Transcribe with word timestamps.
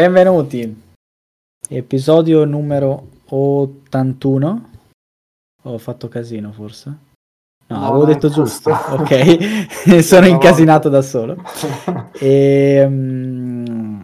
Benvenuti. 0.00 0.82
Episodio 1.70 2.44
numero 2.44 3.08
81. 3.30 4.70
Ho 5.62 5.78
fatto 5.78 6.08
casino 6.08 6.52
forse? 6.52 6.90
No, 7.68 7.78
No, 7.78 7.86
avevo 7.86 8.04
no, 8.04 8.12
detto 8.12 8.28
giusto. 8.28 8.68
Ok, 8.72 9.96
sono 10.04 10.26
Una 10.26 10.34
incasinato 10.34 10.90
da 10.90 11.00
solo. 11.00 11.42
E, 12.20 12.86
mm, 12.86 14.00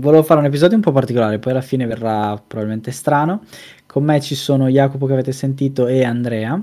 volevo 0.00 0.22
fare 0.22 0.40
un 0.40 0.44
episodio 0.46 0.76
un 0.76 0.82
po' 0.82 0.92
particolare, 0.92 1.38
poi 1.38 1.52
alla 1.52 1.62
fine 1.62 1.86
verrà 1.86 2.36
probabilmente 2.36 2.90
strano. 2.90 3.44
Con 3.86 4.04
me 4.04 4.20
ci 4.20 4.34
sono 4.34 4.68
Jacopo 4.68 5.06
che 5.06 5.14
avete 5.14 5.32
sentito 5.32 5.86
e 5.86 6.04
Andrea, 6.04 6.62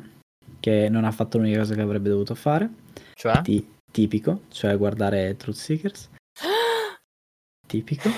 che 0.59 0.89
non 0.89 1.05
ha 1.05 1.11
fatto 1.11 1.39
l'unica 1.39 1.57
cosa 1.57 1.73
che 1.73 1.81
avrebbe 1.81 2.09
dovuto 2.09 2.35
fare, 2.35 2.69
Cioè? 3.15 3.41
ti- 3.41 3.67
tipico, 3.91 4.41
cioè 4.49 4.77
guardare 4.77 5.35
Truth 5.37 5.55
Seekers. 5.57 6.09
Tipico. 7.65 8.09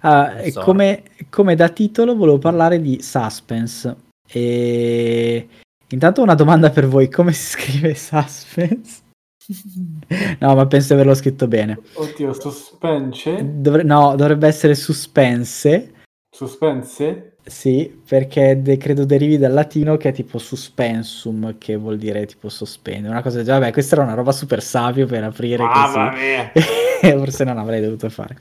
Ah, 0.00 0.40
e 0.40 0.50
So. 0.50 0.62
come, 0.62 1.02
come 1.28 1.54
da 1.54 1.68
titolo 1.68 2.16
volevo 2.16 2.38
parlare 2.38 2.80
di 2.80 3.00
suspense. 3.02 3.96
E 4.26 5.48
intanto 5.88 6.22
una 6.22 6.34
domanda 6.34 6.70
per 6.70 6.86
voi: 6.86 7.08
come 7.08 7.32
si 7.32 7.50
scrive 7.50 7.94
suspense? 7.94 9.02
No, 10.38 10.54
ma 10.54 10.66
penso 10.66 10.88
di 10.88 10.92
averlo 10.94 11.14
scritto 11.14 11.48
bene. 11.48 11.80
Oddio, 11.94 12.32
suspense? 12.32 13.60
Dovre- 13.60 13.82
no, 13.82 14.14
dovrebbe 14.16 14.46
essere 14.46 14.74
suspense. 14.74 15.94
Suspense? 16.32 17.36
Sì, 17.42 18.00
perché 18.06 18.60
de- 18.62 18.76
credo 18.76 19.04
derivi 19.04 19.36
dal 19.36 19.52
latino 19.52 19.96
che 19.96 20.10
è 20.10 20.12
tipo 20.12 20.38
suspensum, 20.38 21.58
che 21.58 21.74
vuol 21.76 21.98
dire 21.98 22.24
tipo 22.26 22.48
sospendere. 22.48 23.12
Una 23.12 23.22
cosa 23.22 23.38
genere. 23.42 23.58
Vabbè, 23.60 23.72
questa 23.72 23.96
era 23.96 24.04
una 24.04 24.14
roba 24.14 24.30
super 24.32 24.62
savio 24.62 25.06
per 25.06 25.24
aprire 25.24 25.64
Mamma 25.64 26.10
così. 26.10 26.24
mia! 26.24 26.52
Forse 27.18 27.44
non 27.44 27.58
avrei 27.58 27.80
dovuto 27.80 28.08
fare. 28.10 28.36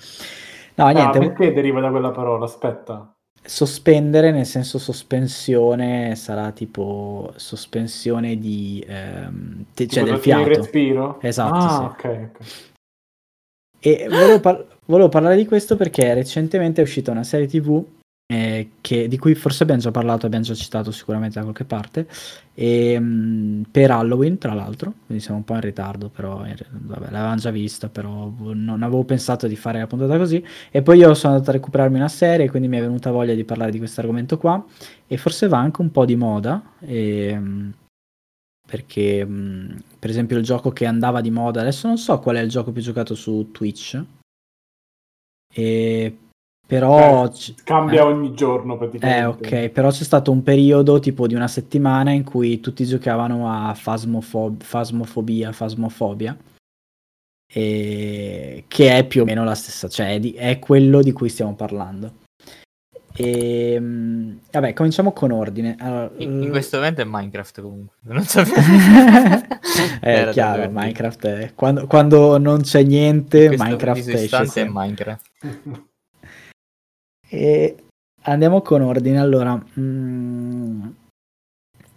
No, 0.75 0.85
Ah, 0.85 0.91
niente. 0.91 1.17
perché 1.19 1.51
deriva 1.53 1.79
da 1.79 1.89
quella 1.89 2.11
parola? 2.11 2.45
Aspetta. 2.45 3.11
Sospendere 3.41 4.31
nel 4.31 4.45
senso 4.45 4.77
sospensione 4.77 6.13
sarà 6.15 6.51
tipo 6.51 7.31
sospensione 7.37 8.37
di 8.37 8.83
ehm, 8.87 9.65
te- 9.73 9.87
cioè 9.87 10.03
del 10.03 10.13
trattieni 10.13 10.41
il 10.41 10.45
fiato. 10.45 10.61
respiro? 10.61 11.19
Esatto, 11.21 11.55
Ah, 11.55 11.95
sì. 11.97 12.05
ok, 12.05 12.29
ok. 12.35 12.67
E 13.81 14.07
volevo, 14.09 14.39
par- 14.41 14.65
volevo 14.89 15.09
parlare 15.09 15.35
di 15.35 15.45
questo 15.45 15.75
perché 15.75 16.13
recentemente 16.13 16.81
è 16.81 16.83
uscita 16.83 17.11
una 17.11 17.23
serie 17.23 17.47
TV 17.47 17.83
eh, 18.31 18.73
che- 18.81 19.07
di 19.07 19.17
cui 19.17 19.33
forse 19.33 19.63
abbiamo 19.63 19.81
già 19.81 19.89
parlato, 19.89 20.27
abbiamo 20.27 20.45
già 20.45 20.53
citato 20.53 20.91
sicuramente 20.91 21.39
da 21.39 21.41
qualche 21.41 21.63
parte, 21.63 22.07
e, 22.53 22.99
mh, 22.99 23.63
per 23.71 23.89
Halloween 23.89 24.37
tra 24.37 24.53
l'altro, 24.53 24.93
quindi 25.07 25.23
siamo 25.23 25.39
un 25.39 25.45
po' 25.45 25.55
in 25.55 25.61
ritardo, 25.61 26.09
però 26.09 26.43
re- 26.43 26.67
vabbè, 26.69 27.09
l'avevamo 27.09 27.37
già 27.37 27.49
vista, 27.49 27.89
però 27.89 28.31
non 28.53 28.83
avevo 28.83 29.03
pensato 29.03 29.47
di 29.47 29.55
fare 29.55 29.79
la 29.79 29.87
puntata 29.87 30.15
così, 30.17 30.43
e 30.69 30.83
poi 30.83 30.99
io 30.99 31.15
sono 31.15 31.33
andato 31.33 31.49
a 31.49 31.53
recuperarmi 31.53 31.95
una 31.97 32.07
serie, 32.07 32.51
quindi 32.51 32.67
mi 32.67 32.77
è 32.77 32.81
venuta 32.81 33.09
voglia 33.09 33.33
di 33.33 33.43
parlare 33.43 33.71
di 33.71 33.79
questo 33.79 34.01
argomento 34.01 34.37
qua, 34.37 34.63
e 35.07 35.17
forse 35.17 35.47
va 35.47 35.57
anche 35.57 35.81
un 35.81 35.89
po' 35.89 36.05
di 36.05 36.15
moda, 36.15 36.73
e, 36.81 37.35
mh, 37.35 37.73
perché 38.67 39.25
mh, 39.25 39.83
per 39.97 40.11
esempio 40.11 40.37
il 40.37 40.43
gioco 40.43 40.69
che 40.69 40.85
andava 40.85 41.21
di 41.21 41.31
moda, 41.31 41.61
adesso 41.61 41.87
non 41.87 41.97
so 41.97 42.19
qual 42.19 42.35
è 42.35 42.41
il 42.41 42.49
gioco 42.49 42.71
più 42.71 42.83
giocato 42.83 43.15
su 43.15 43.49
Twitch, 43.51 43.99
e 45.53 46.17
però... 46.69 47.23
Beh, 47.23 47.31
c- 47.31 47.55
Cambia 47.63 48.01
eh. 48.01 48.03
ogni 48.03 48.35
giorno 48.35 48.77
praticamente. 48.77 49.21
Eh, 49.21 49.25
ok, 49.65 49.69
però 49.69 49.89
c'è 49.89 50.03
stato 50.03 50.31
un 50.31 50.43
periodo 50.43 50.99
tipo 50.99 51.25
di 51.25 51.33
una 51.33 51.47
settimana 51.47 52.11
in 52.11 52.23
cui 52.23 52.59
tutti 52.59 52.85
giocavano 52.85 53.49
a 53.51 53.75
Phasmophob- 53.81 54.63
Phasmophobia, 54.69 55.51
Phasmophobia, 55.51 56.37
e... 57.51 58.65
che 58.67 58.97
è 58.97 59.03
più 59.07 59.23
o 59.23 59.25
meno 59.25 59.43
la 59.43 59.55
stessa, 59.55 59.87
cioè 59.87 60.13
è, 60.13 60.19
di- 60.19 60.33
è 60.33 60.59
quello 60.59 61.01
di 61.01 61.11
cui 61.11 61.29
stiamo 61.29 61.55
parlando. 61.55 62.17
E, 63.15 63.75
mm, 63.79 64.37
vabbè, 64.51 64.73
cominciamo 64.73 65.11
con 65.11 65.31
ordine. 65.31 65.75
Allora, 65.79 66.11
In, 66.17 66.43
in 66.43 66.49
questo 66.51 66.77
momento 66.77 67.01
è 67.01 67.05
Minecraft 67.05 67.61
comunque. 67.61 67.95
Non 68.13 68.23
sapevo. 68.23 68.55
è 69.99 70.11
Era 70.21 70.31
chiaro. 70.31 70.69
Minecraft 70.71 71.25
è... 71.25 71.53
Quando, 71.55 71.87
quando 71.87 72.37
non 72.37 72.61
c'è 72.61 72.83
niente, 72.83 73.39
In 73.41 73.47
questo 73.47 73.63
Minecraft 73.65 74.07
esce 74.07 74.23
istante 74.23 74.61
è. 74.61 74.67
Minecraft. 74.69 75.27
E 77.29 77.75
andiamo 78.23 78.61
con 78.61 78.81
ordine. 78.81 79.19
Allora, 79.19 79.63
mm, 79.79 80.87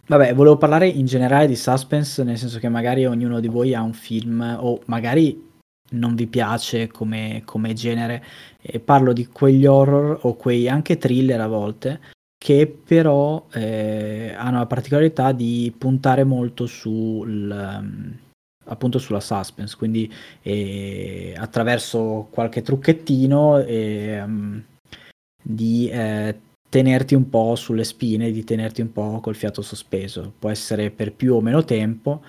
vabbè, 0.06 0.34
volevo 0.34 0.58
parlare 0.58 0.88
in 0.88 1.06
generale 1.06 1.47
di 1.47 1.56
suspense, 1.56 2.22
nel 2.22 2.38
senso 2.38 2.58
che 2.58 2.69
magari 2.69 3.06
ognuno 3.06 3.41
di 3.41 3.48
voi 3.48 3.75
ha 3.75 3.82
un 3.82 3.94
film 3.94 4.58
o 4.60 4.81
magari 4.86 5.50
non 5.92 6.14
vi 6.14 6.26
piace 6.26 6.88
come, 6.88 7.42
come 7.44 7.72
genere. 7.72 8.22
E 8.60 8.78
parlo 8.81 9.12
di 9.12 9.26
quegli 9.26 9.66
horror 9.66 10.19
o 10.22 10.34
quei 10.34 10.69
anche 10.69 10.98
thriller 10.98 11.41
a 11.41 11.47
volte 11.47 12.00
che 12.42 12.66
però 12.66 13.47
eh, 13.52 14.34
hanno 14.36 14.58
la 14.58 14.66
particolarità 14.66 15.31
di 15.31 15.72
puntare 15.78 16.25
molto 16.25 16.66
sul 16.66 17.48
ehm, 17.48 18.19
appunto 18.64 18.98
sulla 18.98 19.20
suspense, 19.20 19.76
quindi 19.76 20.12
eh, 20.42 21.34
attraverso 21.36 22.28
qualche 22.30 22.62
trucchettino 22.62 23.58
ehm, 23.58 24.64
di 25.42 25.88
eh, 25.88 26.38
tenerti 26.68 27.14
un 27.14 27.28
po' 27.28 27.54
sulle 27.54 27.84
spine, 27.84 28.30
di 28.30 28.44
tenerti 28.44 28.80
un 28.80 28.92
po' 28.92 29.20
col 29.20 29.36
fiato 29.36 29.60
sospeso. 29.60 30.32
Può 30.38 30.48
essere 30.48 30.90
per 30.90 31.12
più 31.12 31.34
o 31.34 31.40
meno 31.40 31.64
tempo, 31.64 32.22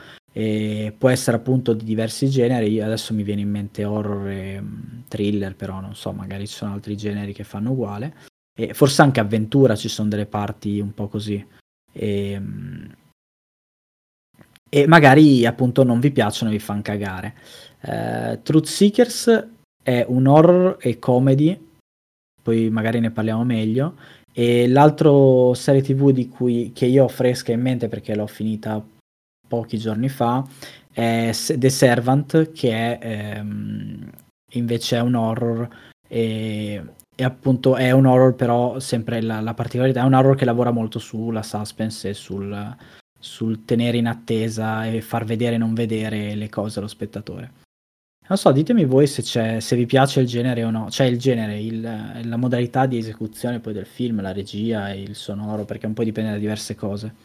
può 0.97 1.09
essere 1.09 1.37
appunto 1.37 1.73
di 1.73 1.85
diversi 1.85 2.29
generi. 2.29 2.81
Adesso 2.81 3.13
mi 3.13 3.23
viene 3.23 3.41
in 3.41 3.49
mente 3.49 3.85
horror 3.85 4.27
e 4.27 4.59
mm, 4.59 5.01
thriller, 5.07 5.55
però 5.55 5.79
non 5.79 5.95
so, 5.95 6.11
magari 6.11 6.47
ci 6.47 6.55
sono 6.55 6.73
altri 6.73 6.97
generi 6.97 7.33
che 7.33 7.43
fanno 7.43 7.71
uguale. 7.71 8.15
E 8.53 8.73
forse 8.73 9.01
anche 9.01 9.19
avventura 9.19 9.75
ci 9.75 9.87
sono 9.87 10.09
delle 10.09 10.25
parti 10.25 10.79
un 10.79 10.93
po' 10.93 11.07
così. 11.07 11.45
E, 11.93 12.37
mm, 12.39 12.85
e 14.73 14.87
magari 14.87 15.45
appunto 15.45 15.83
non 15.83 15.99
vi 15.99 16.09
piacciono, 16.09 16.49
vi 16.49 16.57
fanno 16.57 16.81
cagare. 16.81 17.35
Eh, 17.81 18.39
Truth 18.41 18.65
Seekers 18.65 19.47
è 19.83 20.03
un 20.07 20.25
horror 20.25 20.77
e 20.79 20.97
comedy, 20.97 21.63
poi 22.41 22.71
magari 22.71 22.99
ne 22.99 23.11
parliamo 23.11 23.43
meglio. 23.43 23.95
E 24.33 24.67
l'altro 24.67 25.53
serie 25.53 25.83
TV 25.83 26.09
di 26.09 26.27
cui 26.27 26.71
che 26.73 26.87
io 26.87 27.03
ho 27.03 27.07
fresca 27.07 27.51
in 27.51 27.61
mente 27.61 27.87
perché 27.87 28.15
l'ho 28.15 28.25
finita 28.25 28.83
pochi 29.47 29.77
giorni 29.77 30.09
fa 30.09 30.43
è 30.91 31.31
The 31.55 31.69
Servant, 31.69 32.51
che 32.51 32.97
è 32.97 32.99
ehm, 32.99 34.09
invece 34.53 34.97
è 34.97 35.01
un 35.01 35.13
horror 35.13 35.69
e, 36.07 36.83
e 37.15 37.23
appunto 37.23 37.75
è 37.75 37.91
un 37.91 38.07
horror, 38.07 38.33
però 38.33 38.79
sempre 38.79 39.21
la, 39.21 39.39
la 39.39 39.53
particolarità 39.53 40.01
è 40.01 40.05
un 40.05 40.15
horror 40.15 40.35
che 40.35 40.45
lavora 40.45 40.71
molto 40.71 40.97
sulla 40.97 41.43
suspense 41.43 42.09
e 42.09 42.13
sul, 42.15 42.75
sul 43.23 43.63
tenere 43.63 43.95
in 43.97 44.07
attesa 44.07 44.85
e 44.85 44.99
far 45.01 45.23
vedere 45.23 45.55
e 45.55 45.57
non 45.57 45.73
vedere 45.73 46.35
le 46.35 46.49
cose 46.49 46.79
allo 46.79 46.89
spettatore. 46.89 47.61
Non 48.27 48.37
so, 48.37 48.51
ditemi 48.51 48.85
voi 48.85 49.07
se, 49.07 49.21
c'è, 49.21 49.59
se 49.59 49.75
vi 49.75 49.85
piace 49.85 50.19
il 50.19 50.27
genere 50.27 50.63
o 50.63 50.69
no, 50.69 50.89
cioè 50.89 51.07
il 51.07 51.17
genere, 51.17 51.59
il- 51.59 51.81
la 51.81 52.37
modalità 52.37 52.85
di 52.85 52.97
esecuzione 52.97 53.59
poi 53.59 53.73
del 53.73 53.85
film, 53.85 54.21
la 54.21 54.31
regia 54.31 54.91
il 54.91 55.15
sonoro, 55.15 55.65
perché 55.65 55.85
un 55.85 55.93
po' 55.93 56.03
dipende 56.03 56.31
da 56.31 56.37
diverse 56.37 56.75
cose. 56.75 57.15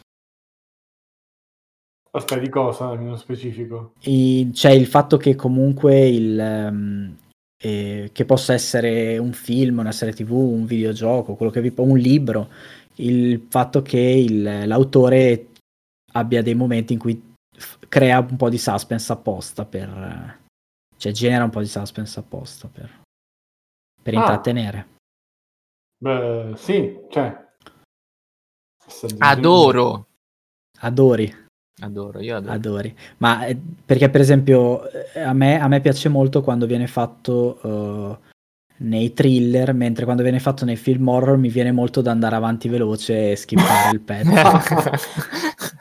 Aspetta, 2.11 2.41
di 2.41 2.49
cosa 2.49 2.93
nello 2.95 3.17
specifico? 3.17 3.93
I- 4.01 4.49
c'è 4.51 4.71
il 4.71 4.87
fatto 4.87 5.17
che 5.17 5.35
comunque 5.35 6.07
il, 6.07 6.39
ehm, 6.39 7.15
eh, 7.61 8.09
che 8.11 8.25
possa 8.25 8.53
essere 8.53 9.17
un 9.17 9.33
film, 9.33 9.79
una 9.79 9.91
serie 9.91 10.13
tv, 10.13 10.31
un 10.31 10.65
videogioco, 10.65 11.35
quello 11.35 11.51
che 11.51 11.61
vi 11.61 11.71
un 11.75 11.97
libro, 11.97 12.49
il 12.95 13.45
fatto 13.49 13.81
che 13.81 13.99
il- 13.99 14.67
l'autore 14.67 15.48
abbia 16.13 16.41
dei 16.41 16.55
momenti 16.55 16.93
in 16.93 16.99
cui 16.99 17.21
f- 17.55 17.77
crea 17.87 18.19
un 18.19 18.35
po' 18.35 18.49
di 18.49 18.57
suspense 18.57 19.11
apposta 19.11 19.65
per 19.65 20.37
cioè 20.97 21.11
genera 21.13 21.43
un 21.45 21.49
po' 21.49 21.61
di 21.61 21.67
suspense 21.67 22.19
apposta 22.19 22.67
per, 22.67 23.01
per 24.01 24.13
Ah. 24.15 24.17
intrattenere. 24.19 24.87
Beh, 26.01 26.53
sì, 26.55 26.97
cioè. 27.09 27.47
Adoro. 29.19 30.07
Adori, 30.81 31.33
Adoro, 31.81 32.19
io 32.21 32.35
adoro. 32.37 32.53
adori. 32.53 32.95
Ma 33.17 33.45
eh, 33.45 33.57
perché 33.85 34.09
per 34.09 34.21
esempio 34.21 34.89
eh, 35.13 35.19
a 35.21 35.33
me, 35.33 35.59
a 35.59 35.67
me 35.67 35.79
piace 35.81 36.09
molto 36.09 36.41
quando 36.41 36.65
viene 36.65 36.87
fatto 36.87 37.61
eh, 37.61 38.17
nei 38.77 39.13
thriller, 39.13 39.73
mentre 39.73 40.05
quando 40.05 40.23
viene 40.23 40.39
fatto 40.39 40.63
nei 40.65 40.75
film 40.77 41.07
horror 41.09 41.37
mi 41.37 41.49
viene 41.49 41.71
molto 41.71 42.01
da 42.01 42.11
andare 42.11 42.35
avanti 42.35 42.67
veloce 42.69 43.31
e 43.31 43.35
skippare 43.35 43.91
il 43.91 43.99
pezzo. 44.03 44.31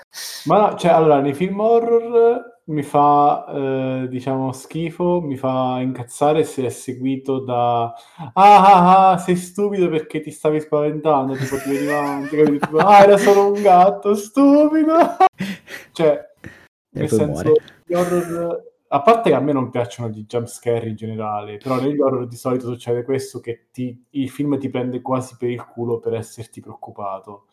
Ma 0.48 0.70
no, 0.70 0.76
cioè, 0.76 0.90
allora, 0.92 1.20
nei 1.20 1.34
film 1.34 1.60
horror 1.60 2.60
mi 2.64 2.82
fa, 2.82 3.46
eh, 3.48 4.08
diciamo, 4.08 4.52
schifo, 4.52 5.20
mi 5.20 5.36
fa 5.36 5.78
incazzare 5.80 6.42
se 6.44 6.64
è 6.64 6.68
seguito 6.70 7.40
da 7.40 7.84
ah, 7.84 8.32
ah, 8.32 9.10
ah, 9.10 9.18
sei 9.18 9.36
stupido 9.36 9.88
perché 9.88 10.20
ti 10.20 10.30
stavi 10.30 10.60
spaventando, 10.60 11.34
tipo 11.34 11.56
ti 11.58 11.70
veniva, 11.70 12.26
ti 12.28 12.36
capito? 12.36 12.66
Tipo, 12.66 12.78
ah, 12.78 13.02
era 13.02 13.16
solo 13.18 13.52
un 13.52 13.62
gatto, 13.62 14.14
stupido! 14.14 14.96
Cioè, 15.92 16.28
E 16.40 16.50
nel 16.90 17.08
senso, 17.08 17.24
muore. 17.26 17.52
gli 17.84 17.94
horror 17.94 18.66
a 18.90 19.02
parte 19.02 19.30
che 19.30 19.36
a 19.36 19.40
me 19.40 19.52
non 19.52 19.70
piacciono 19.70 20.08
gli 20.08 20.24
jumpscare 20.24 20.88
in 20.88 20.96
generale, 20.96 21.58
però 21.58 21.78
negli 21.80 22.00
horror 22.00 22.26
di 22.26 22.36
solito 22.36 22.66
succede 22.68 23.02
questo 23.04 23.40
che 23.40 23.66
ti, 23.70 24.02
il 24.10 24.30
film 24.30 24.58
ti 24.58 24.70
prende 24.70 25.02
quasi 25.02 25.36
per 25.36 25.50
il 25.50 25.64
culo 25.66 25.98
per 25.98 26.14
esserti 26.14 26.60
preoccupato. 26.60 27.46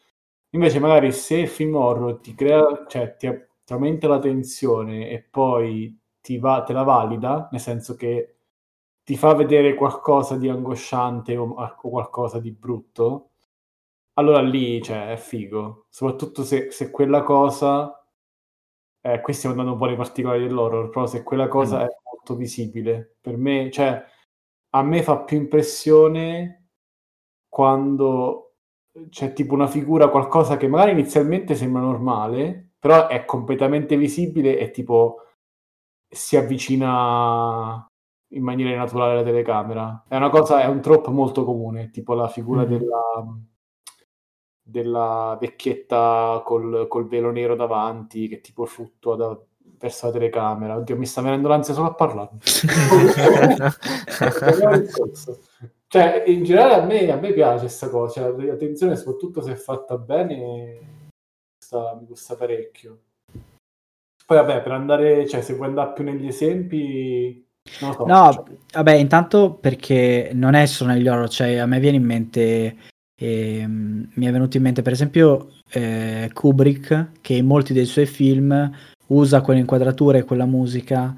Invece 0.56 0.80
magari 0.80 1.12
se 1.12 1.36
il 1.36 1.48
film 1.50 1.76
horror 1.76 2.20
ti 2.20 2.34
crea, 2.34 2.86
cioè 2.88 3.16
ti, 3.18 3.30
ti 3.66 3.74
aumenta 3.74 4.08
la 4.08 4.20
tensione 4.20 5.10
e 5.10 5.22
poi 5.22 6.00
ti 6.22 6.38
va, 6.38 6.64
te 6.64 6.72
la 6.72 6.84
valida, 6.84 7.50
nel 7.52 7.60
senso 7.60 7.96
che 7.96 8.38
ti 9.04 9.18
fa 9.18 9.34
vedere 9.34 9.76
qualcosa 9.76 10.38
di 10.38 10.48
angosciante 10.50 11.36
o, 11.36 11.54
o 11.54 11.90
qualcosa 11.90 12.40
di 12.40 12.52
brutto, 12.52 13.32
allora 14.14 14.42
lì 14.42 14.82
cioè, 14.82 15.12
è 15.12 15.18
figo. 15.18 15.88
Soprattutto 15.90 16.44
se, 16.44 16.72
se 16.72 16.90
quella 16.90 17.24
cosa 17.24 18.06
eh, 19.02 19.22
qui 19.22 19.34
stiamo 19.34 19.56
andando 19.56 19.74
un 19.74 19.80
po' 19.80 19.88
nei 19.88 19.98
particolari 19.98 20.48
dell'horror, 20.48 20.90
però 20.90 21.06
se 21.06 21.22
quella 21.24 21.48
cosa 21.50 21.80
mm. 21.80 21.82
è 21.82 21.88
molto 22.12 22.36
visibile, 22.36 23.18
per 23.22 23.38
me, 23.38 23.70
cioè, 23.72 24.04
a 24.70 24.82
me 24.84 25.04
fa 25.04 25.20
più 25.20 25.38
impressione 25.38 26.70
quando 27.50 28.45
c'è 29.10 29.34
tipo 29.34 29.54
una 29.54 29.68
figura, 29.68 30.10
qualcosa 30.10 30.58
che 30.58 30.68
magari 30.68 30.92
inizialmente 30.92 31.56
sembra 31.56 31.82
normale, 31.82 32.74
però 32.80 33.08
è 33.08 33.26
completamente 33.26 33.98
visibile 33.98 34.58
e 34.58 34.72
tipo 34.72 35.22
si 36.08 36.38
avvicina 36.38 37.86
in 38.30 38.44
maniera 38.44 38.78
naturale 38.78 39.14
alla 39.14 39.24
telecamera. 39.24 40.04
È 40.08 40.16
una 40.16 40.30
cosa, 40.30 40.62
è 40.62 40.68
un 40.68 40.82
troppo 40.82 41.12
molto 41.12 41.44
comune, 41.44 41.90
tipo 41.90 42.14
la 42.14 42.28
figura 42.28 42.64
mm. 42.64 42.68
della 42.68 43.00
della 44.68 45.38
vecchietta 45.40 46.42
col, 46.44 46.88
col, 46.88 47.08
velo 47.08 47.30
nero 47.30 47.56
davanti 47.56 48.28
che 48.28 48.42
tipo 48.42 48.66
fluttua 48.66 49.16
da, 49.16 49.40
verso 49.78 50.08
la 50.08 50.14
telecamera. 50.14 50.76
Oddio, 50.78 50.98
mi 50.98 51.06
sta 51.06 51.22
venendo 51.22 51.48
l'ansia 51.48 51.76
solo 51.76 51.90
a 51.90 51.94
parlare. 51.94 52.32
cioè, 55.88 56.24
in 56.28 56.44
generale 56.44 56.74
a 56.74 56.86
me, 56.86 57.12
a 57.12 57.18
me 57.18 57.32
piace 57.34 57.62
questa 57.62 57.90
cosa. 57.90 58.22
Cioè, 58.22 58.50
attenzione, 58.50 58.96
soprattutto 58.96 59.42
se 59.42 59.54
è 59.54 59.56
fatta 59.56 59.98
bene, 59.98 60.36
mi 60.36 61.10
gusta, 61.58 61.98
mi 62.00 62.06
gusta 62.06 62.36
parecchio. 62.36 63.00
Poi 64.26 64.38
vabbè, 64.38 64.62
per 64.62 64.72
andare, 64.72 65.28
cioè, 65.28 65.42
se 65.42 65.54
vuoi 65.54 65.68
andare 65.68 65.94
più 65.94 66.04
negli 66.04 66.28
esempi, 66.28 67.46
so, 67.64 68.06
no, 68.06 68.32
cioè. 68.34 68.44
vabbè, 68.74 68.94
intanto 68.94 69.54
perché 69.54 70.32
non 70.34 70.56
è 70.56 70.66
solo 70.66 70.92
negli 70.92 71.08
horror, 71.08 71.30
cioè 71.30 71.58
a 71.58 71.66
me 71.66 71.80
viene 71.80 71.98
in 71.98 72.04
mente 72.04 72.76
e, 73.18 73.64
um, 73.64 74.10
mi 74.16 74.26
è 74.26 74.32
venuto 74.32 74.58
in 74.58 74.64
mente 74.64 74.82
per 74.82 74.92
esempio 74.92 75.54
eh, 75.70 76.30
Kubrick 76.34 77.12
che 77.22 77.34
in 77.34 77.46
molti 77.46 77.72
dei 77.72 77.86
suoi 77.86 78.06
film 78.06 78.70
usa 79.08 79.42
quelle 79.42 79.62
inquadrature 79.62 80.20
e 80.20 80.24
quella 80.24 80.46
musica 80.46 81.16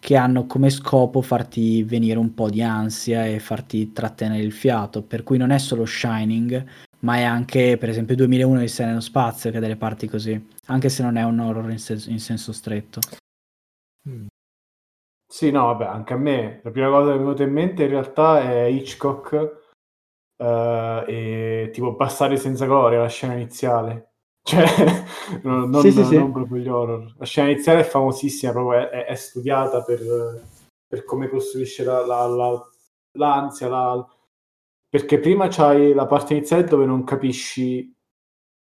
che 0.00 0.16
hanno 0.16 0.46
come 0.46 0.70
scopo 0.70 1.22
farti 1.22 1.82
venire 1.82 2.18
un 2.18 2.34
po' 2.34 2.48
di 2.48 2.62
ansia 2.62 3.26
e 3.26 3.38
farti 3.38 3.92
trattenere 3.92 4.42
il 4.42 4.52
fiato, 4.52 5.02
per 5.02 5.22
cui 5.22 5.38
non 5.38 5.50
è 5.50 5.58
solo 5.58 5.84
Shining, 5.84 6.64
ma 7.00 7.16
è 7.16 7.22
anche 7.22 7.76
per 7.78 7.88
esempio 7.88 8.16
2001 8.16 8.60
di 8.60 8.68
Sene 8.68 8.90
nello 8.90 9.00
spazio 9.00 9.50
che 9.50 9.58
ha 9.58 9.60
delle 9.60 9.76
parti 9.76 10.08
così, 10.08 10.48
anche 10.66 10.88
se 10.88 11.02
non 11.02 11.16
è 11.16 11.24
un 11.24 11.38
horror 11.38 11.70
in, 11.70 11.78
senso, 11.78 12.10
in 12.10 12.20
senso 12.20 12.52
stretto. 12.52 13.00
Mm. 14.08 14.26
Sì, 15.30 15.50
no, 15.50 15.66
vabbè, 15.66 15.84
anche 15.84 16.14
a 16.14 16.16
me 16.16 16.60
la 16.64 16.70
prima 16.70 16.88
cosa 16.88 17.12
che 17.12 17.12
mi 17.12 17.16
è 17.16 17.22
venuta 17.22 17.42
in 17.42 17.52
mente 17.52 17.82
in 17.82 17.90
realtà 17.90 18.40
è 18.40 18.64
Hitchcock 18.64 19.66
uh, 20.36 21.04
e 21.06 21.70
tipo 21.72 21.96
passare 21.96 22.36
senza 22.38 22.64
gloria 22.64 23.00
la 23.00 23.08
scena 23.08 23.34
iniziale. 23.34 24.12
Cioè, 24.48 24.64
non, 25.44 25.68
non, 25.68 25.82
sì, 25.82 25.92
sì, 25.92 25.98
non 25.98 26.06
sì. 26.06 26.32
proprio 26.32 26.56
gli 26.56 26.68
horror. 26.68 27.14
La 27.18 27.26
scena 27.26 27.50
iniziale 27.50 27.80
è 27.80 27.84
famosissima, 27.84 28.52
proprio 28.52 28.88
è, 28.88 29.04
è 29.04 29.14
studiata 29.14 29.82
per, 29.82 30.42
per, 30.86 31.04
come 31.04 31.28
costruisce 31.28 31.84
la, 31.84 32.06
la, 32.06 32.26
la, 32.26 32.68
l'ansia, 33.12 34.06
perché 34.88 35.18
prima 35.18 35.48
c'hai 35.48 35.92
la 35.92 36.06
parte 36.06 36.32
iniziale 36.32 36.64
dove 36.64 36.86
non 36.86 37.04
capisci 37.04 37.94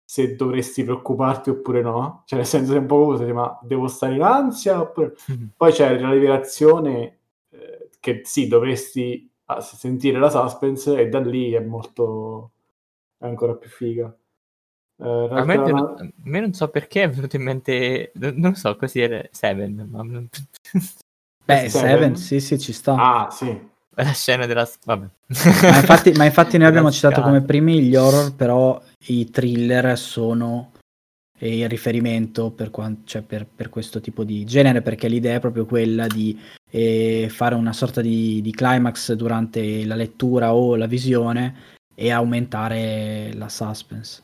se 0.05 0.35
dovresti 0.35 0.83
preoccuparti 0.83 1.51
oppure 1.51 1.83
no, 1.83 2.25
cioè 2.27 2.41
nel 2.41 2.49
senso 2.49 2.73
sei 2.73 2.81
un 2.81 2.87
po' 2.87 3.05
così, 3.05 3.33
ma 3.33 3.57
devo 3.63 3.87
stare 3.87 4.17
in 4.17 4.23
ansia 4.23 4.81
oppure... 4.81 5.15
Mm-hmm. 5.31 5.47
Poi 5.57 5.71
c'è 5.71 6.01
la 6.01 6.11
rivelazione 6.11 7.19
eh, 7.51 7.91
che 8.01 8.23
sì, 8.25 8.49
dovresti 8.49 9.31
a 9.47 9.61
sentire 9.61 10.19
la 10.19 10.31
suspense 10.31 10.99
e 10.99 11.09
da 11.09 11.21
lì 11.21 11.53
è 11.53 11.61
molto 11.61 12.51
è 13.19 13.27
ancora 13.27 13.55
più 13.55 13.71
figa. 13.71 14.13
Eh, 14.99 15.29
a, 15.31 15.45
me, 15.45 15.57
una... 15.57 15.81
a, 15.81 16.09
me, 16.23 16.41
non 16.41 16.55
so 16.55 16.69
perché 16.69 17.03
è 17.03 17.11
venuto 17.11 17.37
in 17.37 17.43
mente 17.43 18.13
non 18.15 18.55
so 18.55 18.77
così 18.77 19.01
era 19.01 19.23
Seven 19.31 19.89
ma... 19.91 20.03
beh 21.45 21.69
Seven? 21.69 21.71
Seven 21.71 22.17
sì 22.17 22.41
sì 22.41 22.59
ci 22.59 22.73
sta 22.73 22.95
ah 22.95 23.31
sì 23.31 23.75
la 23.91 24.13
scena 24.13 24.47
della 24.47 24.67
vabbè 24.85 25.07
ma 25.27 25.77
infatti, 25.77 26.13
ma 26.13 26.25
infatti 26.25 26.57
noi 26.57 26.69
abbiamo 26.69 26.91
citato 26.91 27.21
come 27.21 27.43
primi 27.43 27.83
gli 27.83 27.95
horror 27.95 28.35
però 28.35 28.83
i 29.09 29.29
thriller 29.29 29.99
sono 29.99 30.73
il 31.41 31.69
riferimento 31.69 32.51
per, 32.51 32.71
quant- 32.71 33.07
cioè 33.07 33.21
per, 33.21 33.47
per, 33.47 33.69
questo 33.69 34.01
tipo 34.01 34.25
di 34.25 34.45
genere 34.45 34.81
perché 34.81 35.09
l'idea 35.09 35.37
è 35.37 35.41
proprio 35.41 35.67
quella 35.67 36.07
di 36.07 36.39
eh, 36.71 37.29
fare 37.31 37.55
una 37.55 37.75
sorta 37.75 38.01
di, 38.01 38.41
di, 38.41 38.53
climax 38.53 39.13
durante 39.13 39.85
la 39.85 39.95
lettura 39.95 40.55
o 40.55 40.77
la 40.77 40.87
visione 40.87 41.75
e 41.95 42.11
aumentare 42.11 43.33
la 43.35 43.51
suspense. 43.51 44.23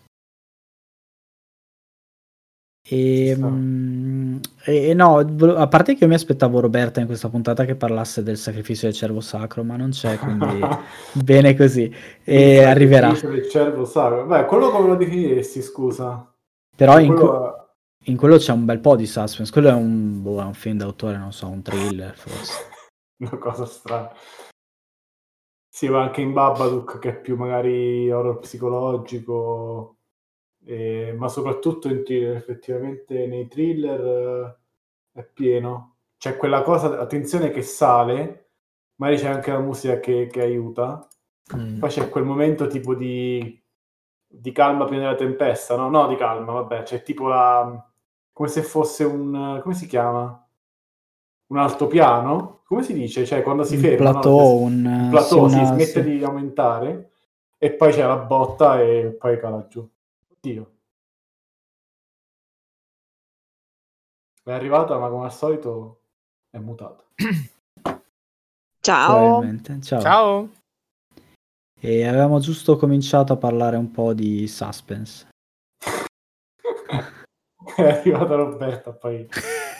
E, 2.84 3.36
mm, 3.38 4.38
e, 4.64 4.92
no, 4.92 5.18
a 5.18 5.68
parte 5.68 5.94
che 5.94 6.02
io 6.02 6.08
mi 6.08 6.14
aspettavo 6.14 6.58
Roberta 6.58 7.00
in 7.00 7.06
questa 7.06 7.28
puntata 7.28 7.64
che 7.64 7.76
parlasse 7.76 8.24
del 8.24 8.36
sacrificio 8.36 8.86
del 8.86 8.94
cervo 8.94 9.20
sacro, 9.20 9.62
ma 9.62 9.76
non 9.76 9.90
c'è, 9.90 10.18
quindi 10.18 10.60
bene 11.24 11.56
così. 11.56 11.94
E 12.24 12.64
arriverà. 12.64 13.10
Il 13.10 13.16
sacrificio 13.16 13.40
del 13.40 13.50
cervo 13.50 13.84
sacro, 13.84 14.26
beh, 14.26 14.46
quello 14.46 14.70
come 14.70 14.88
lo 14.88 14.96
definiresti, 14.96 15.62
scusa? 15.62 16.34
Però 16.74 16.98
in, 16.98 17.14
quello... 17.14 17.68
in, 18.04 18.16
quello 18.16 18.36
c'è 18.36 18.52
un 18.52 18.64
bel 18.64 18.80
po' 18.80 18.96
di 18.96 19.06
suspense. 19.06 19.52
Quello 19.52 19.68
è 19.68 19.74
un, 19.74 20.20
boh, 20.20 20.40
è 20.40 20.44
un 20.44 20.54
film 20.54 20.78
d'autore, 20.78 21.18
non 21.18 21.32
so, 21.32 21.48
un 21.48 21.62
thriller 21.62 22.16
forse. 22.16 22.70
Una 23.22 23.38
cosa 23.38 23.64
strana. 23.64 24.10
Sì, 25.74 25.88
ma 25.88 26.02
anche 26.02 26.20
in 26.20 26.32
Babadook 26.32 26.98
che 26.98 27.08
è 27.10 27.20
più 27.20 27.36
magari 27.36 28.10
horror 28.10 28.40
psicologico, 28.40 30.00
eh, 30.64 31.14
ma 31.16 31.28
soprattutto 31.28 31.88
in 31.88 32.04
thriller, 32.04 32.36
effettivamente 32.36 33.26
nei 33.26 33.48
thriller 33.48 34.00
eh, 34.00 35.20
è 35.20 35.24
pieno. 35.24 35.96
C'è 36.16 36.36
quella 36.36 36.62
cosa, 36.62 36.98
attenzione 36.98 37.50
che 37.50 37.62
sale, 37.62 38.50
magari 38.96 39.18
c'è 39.20 39.28
anche 39.28 39.50
la 39.50 39.60
musica 39.60 39.98
che, 40.00 40.28
che 40.28 40.40
aiuta. 40.40 41.06
Mm. 41.56 41.78
Poi 41.78 41.88
c'è 41.88 42.08
quel 42.08 42.24
momento 42.24 42.66
tipo 42.66 42.94
di 42.94 43.62
di 44.34 44.50
calma 44.50 44.86
prima 44.86 45.02
della 45.02 45.14
tempesta, 45.14 45.76
no? 45.76 45.90
No, 45.90 46.06
di 46.06 46.16
calma, 46.16 46.52
vabbè, 46.52 46.84
c'è 46.84 47.02
tipo 47.02 47.28
la... 47.28 47.86
come 48.32 48.48
se 48.48 48.62
fosse 48.62 49.04
un... 49.04 49.60
come 49.62 49.74
si 49.74 49.86
chiama? 49.86 50.38
Un 51.48 51.58
altopiano? 51.58 52.62
Come 52.64 52.82
si 52.82 52.94
dice? 52.94 53.26
Cioè, 53.26 53.42
quando 53.42 53.62
si 53.62 53.76
ferma, 53.76 54.06
un 54.06 54.12
plateau, 54.12 54.58
no? 54.58 54.64
un... 54.64 54.84
un 54.86 55.08
plateau, 55.10 55.48
sì, 55.48 55.56
una... 55.56 55.66
si 55.66 55.72
smette 55.72 56.02
di 56.02 56.24
aumentare 56.24 57.10
e 57.58 57.72
poi 57.72 57.92
c'è 57.92 58.06
la 58.06 58.16
botta 58.16 58.80
e 58.80 59.14
poi 59.18 59.38
cala 59.38 59.66
giù. 59.68 59.86
Oddio. 60.44 60.72
È 64.42 64.50
arrivata, 64.50 64.98
ma 64.98 65.08
come 65.08 65.26
al 65.26 65.32
solito 65.32 66.00
è 66.50 66.58
mutata. 66.58 67.04
Ciao. 68.80 69.40
Ciao. 69.80 70.00
Ciao. 70.00 70.50
E 71.78 72.04
avevamo 72.08 72.40
giusto 72.40 72.76
cominciato 72.76 73.34
a 73.34 73.36
parlare 73.36 73.76
un 73.76 73.92
po' 73.92 74.14
di 74.14 74.48
suspense. 74.48 75.28
È 77.76 77.82
arrivata 77.82 78.34
Roberta 78.34 78.92
poi 78.92 79.28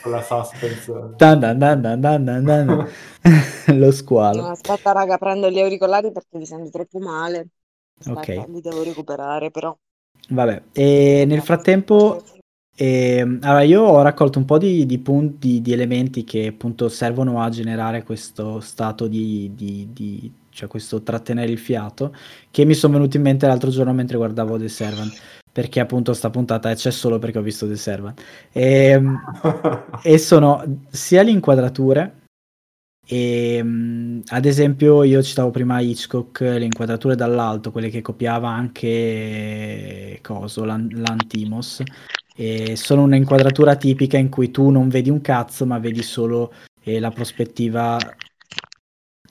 con 0.00 0.12
la 0.12 0.22
suspense. 0.22 1.14
Dan 1.16 1.40
dan 1.40 1.58
dan 1.58 1.80
dan 2.00 2.88
Lo 3.76 3.90
squalo. 3.90 4.42
No, 4.42 4.50
aspetta 4.50 4.92
raga, 4.92 5.18
prendo 5.18 5.50
gli 5.50 5.58
auricolari 5.58 6.12
perché 6.12 6.38
mi 6.38 6.46
sento 6.46 6.70
troppo 6.70 7.00
male. 7.00 7.48
Aspetta, 7.98 8.42
ok. 8.42 8.48
Li 8.48 8.60
devo 8.60 8.84
recuperare 8.84 9.50
però. 9.50 9.76
Vabbè, 10.28 10.62
e 10.72 11.24
nel 11.26 11.42
frattempo 11.42 12.22
e, 12.74 13.20
allora, 13.20 13.62
io 13.62 13.82
ho 13.82 14.02
raccolto 14.02 14.38
un 14.38 14.44
po' 14.46 14.56
di, 14.58 14.86
di 14.86 14.98
punti, 14.98 15.60
di 15.60 15.72
elementi 15.72 16.24
che 16.24 16.46
appunto 16.48 16.88
servono 16.88 17.42
a 17.42 17.50
generare 17.50 18.02
questo 18.02 18.60
stato 18.60 19.06
di, 19.08 19.52
di, 19.54 19.88
di 19.92 20.32
cioè 20.48 20.68
questo 20.68 21.02
trattenere 21.02 21.50
il 21.52 21.58
fiato, 21.58 22.14
che 22.50 22.64
mi 22.64 22.74
sono 22.74 22.94
venuti 22.94 23.18
in 23.18 23.22
mente 23.22 23.46
l'altro 23.46 23.70
giorno 23.70 23.92
mentre 23.92 24.16
guardavo 24.16 24.58
The 24.58 24.68
Servant, 24.68 25.12
perché 25.52 25.80
appunto 25.80 26.14
sta 26.14 26.30
puntata 26.30 26.74
c'è 26.74 26.90
solo 26.90 27.18
perché 27.18 27.38
ho 27.38 27.42
visto 27.42 27.68
The 27.68 27.76
Servant. 27.76 28.20
E, 28.52 28.86
ehm, 28.86 29.20
e 30.02 30.18
sono 30.18 30.64
sia 30.90 31.22
le 31.22 31.30
inquadrature, 31.30 32.21
e, 33.06 33.56
ehm, 33.56 34.22
ad 34.28 34.44
esempio 34.44 35.02
io 35.02 35.22
citavo 35.22 35.50
prima 35.50 35.80
Hitchcock, 35.80 36.40
le 36.40 36.64
inquadrature 36.64 37.14
dall'alto, 37.16 37.70
quelle 37.70 37.90
che 37.90 38.00
copiava 38.02 38.48
anche 38.48 40.18
Coso, 40.22 40.64
l'Antimos, 40.64 41.82
e 42.34 42.76
sono 42.76 43.02
un'inquadratura 43.02 43.76
tipica 43.76 44.16
in 44.18 44.28
cui 44.28 44.50
tu 44.50 44.70
non 44.70 44.88
vedi 44.88 45.10
un 45.10 45.20
cazzo 45.20 45.66
ma 45.66 45.78
vedi 45.78 46.02
solo 46.02 46.52
e 46.80 46.98
la 46.98 47.10
prospettiva 47.10 47.98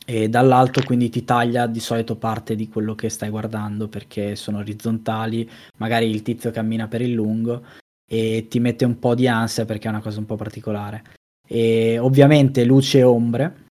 e 0.06 0.30
dall'alto 0.30 0.84
quindi 0.84 1.10
ti 1.10 1.24
taglia 1.24 1.68
di 1.68 1.80
solito 1.80 2.18
parte 2.18 2.56
di 2.56 2.68
quello 2.68 2.96
che 2.96 3.10
stai 3.10 3.30
guardando 3.30 3.88
perché 3.88 4.36
sono 4.36 4.60
orizzontali, 4.60 5.50
magari 5.78 6.10
il 6.10 6.22
tizio 6.22 6.52
cammina 6.52 6.88
per 6.88 7.02
il 7.02 7.14
lungo 7.14 7.66
e 8.06 8.48
ti 8.50 8.60
mette 8.60 8.86
un 8.86 9.00
po' 9.00 9.16
di 9.16 9.28
ansia 9.28 9.66
perché 9.66 9.88
è 9.88 9.92
una 9.92 10.02
cosa 10.02 10.20
un 10.20 10.26
po' 10.26 10.36
particolare. 10.36 11.04
E 11.52 12.00
ovviamente 12.00 12.64
luce 12.64 13.00
e 13.00 13.04
ombre, 13.04 13.66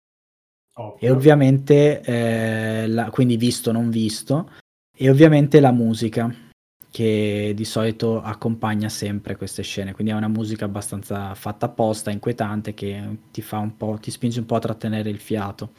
Ovvio. 0.74 0.98
e 1.00 1.09
ovviamente 1.09 2.01
eh, 2.01 2.88
la, 2.88 3.09
quindi 3.09 3.38
visto 3.38 3.71
non 3.71 3.89
visto, 3.89 4.50
e 4.93 5.09
ovviamente 5.09 5.62
la 5.62 5.71
musica 5.71 6.29
che 6.91 7.53
di 7.55 7.63
solito 7.63 8.21
accompagna 8.21 8.89
sempre 8.89 9.38
queste 9.38 9.63
scene, 9.63 9.93
quindi 9.93 10.12
è 10.12 10.15
una 10.15 10.27
musica 10.27 10.65
abbastanza 10.65 11.33
fatta 11.36 11.67
apposta, 11.67 12.12
inquietante, 12.12 12.74
che 12.74 13.01
ti 13.31 13.41
fa 13.41 13.59
un 13.59 13.77
po', 13.77 13.98
ti 14.01 14.12
spinge 14.12 14.39
un 14.39 14.45
po' 14.45 14.55
a 14.55 14.59
trattenere 14.59 15.09
il 15.09 15.19
fiato. 15.19 15.71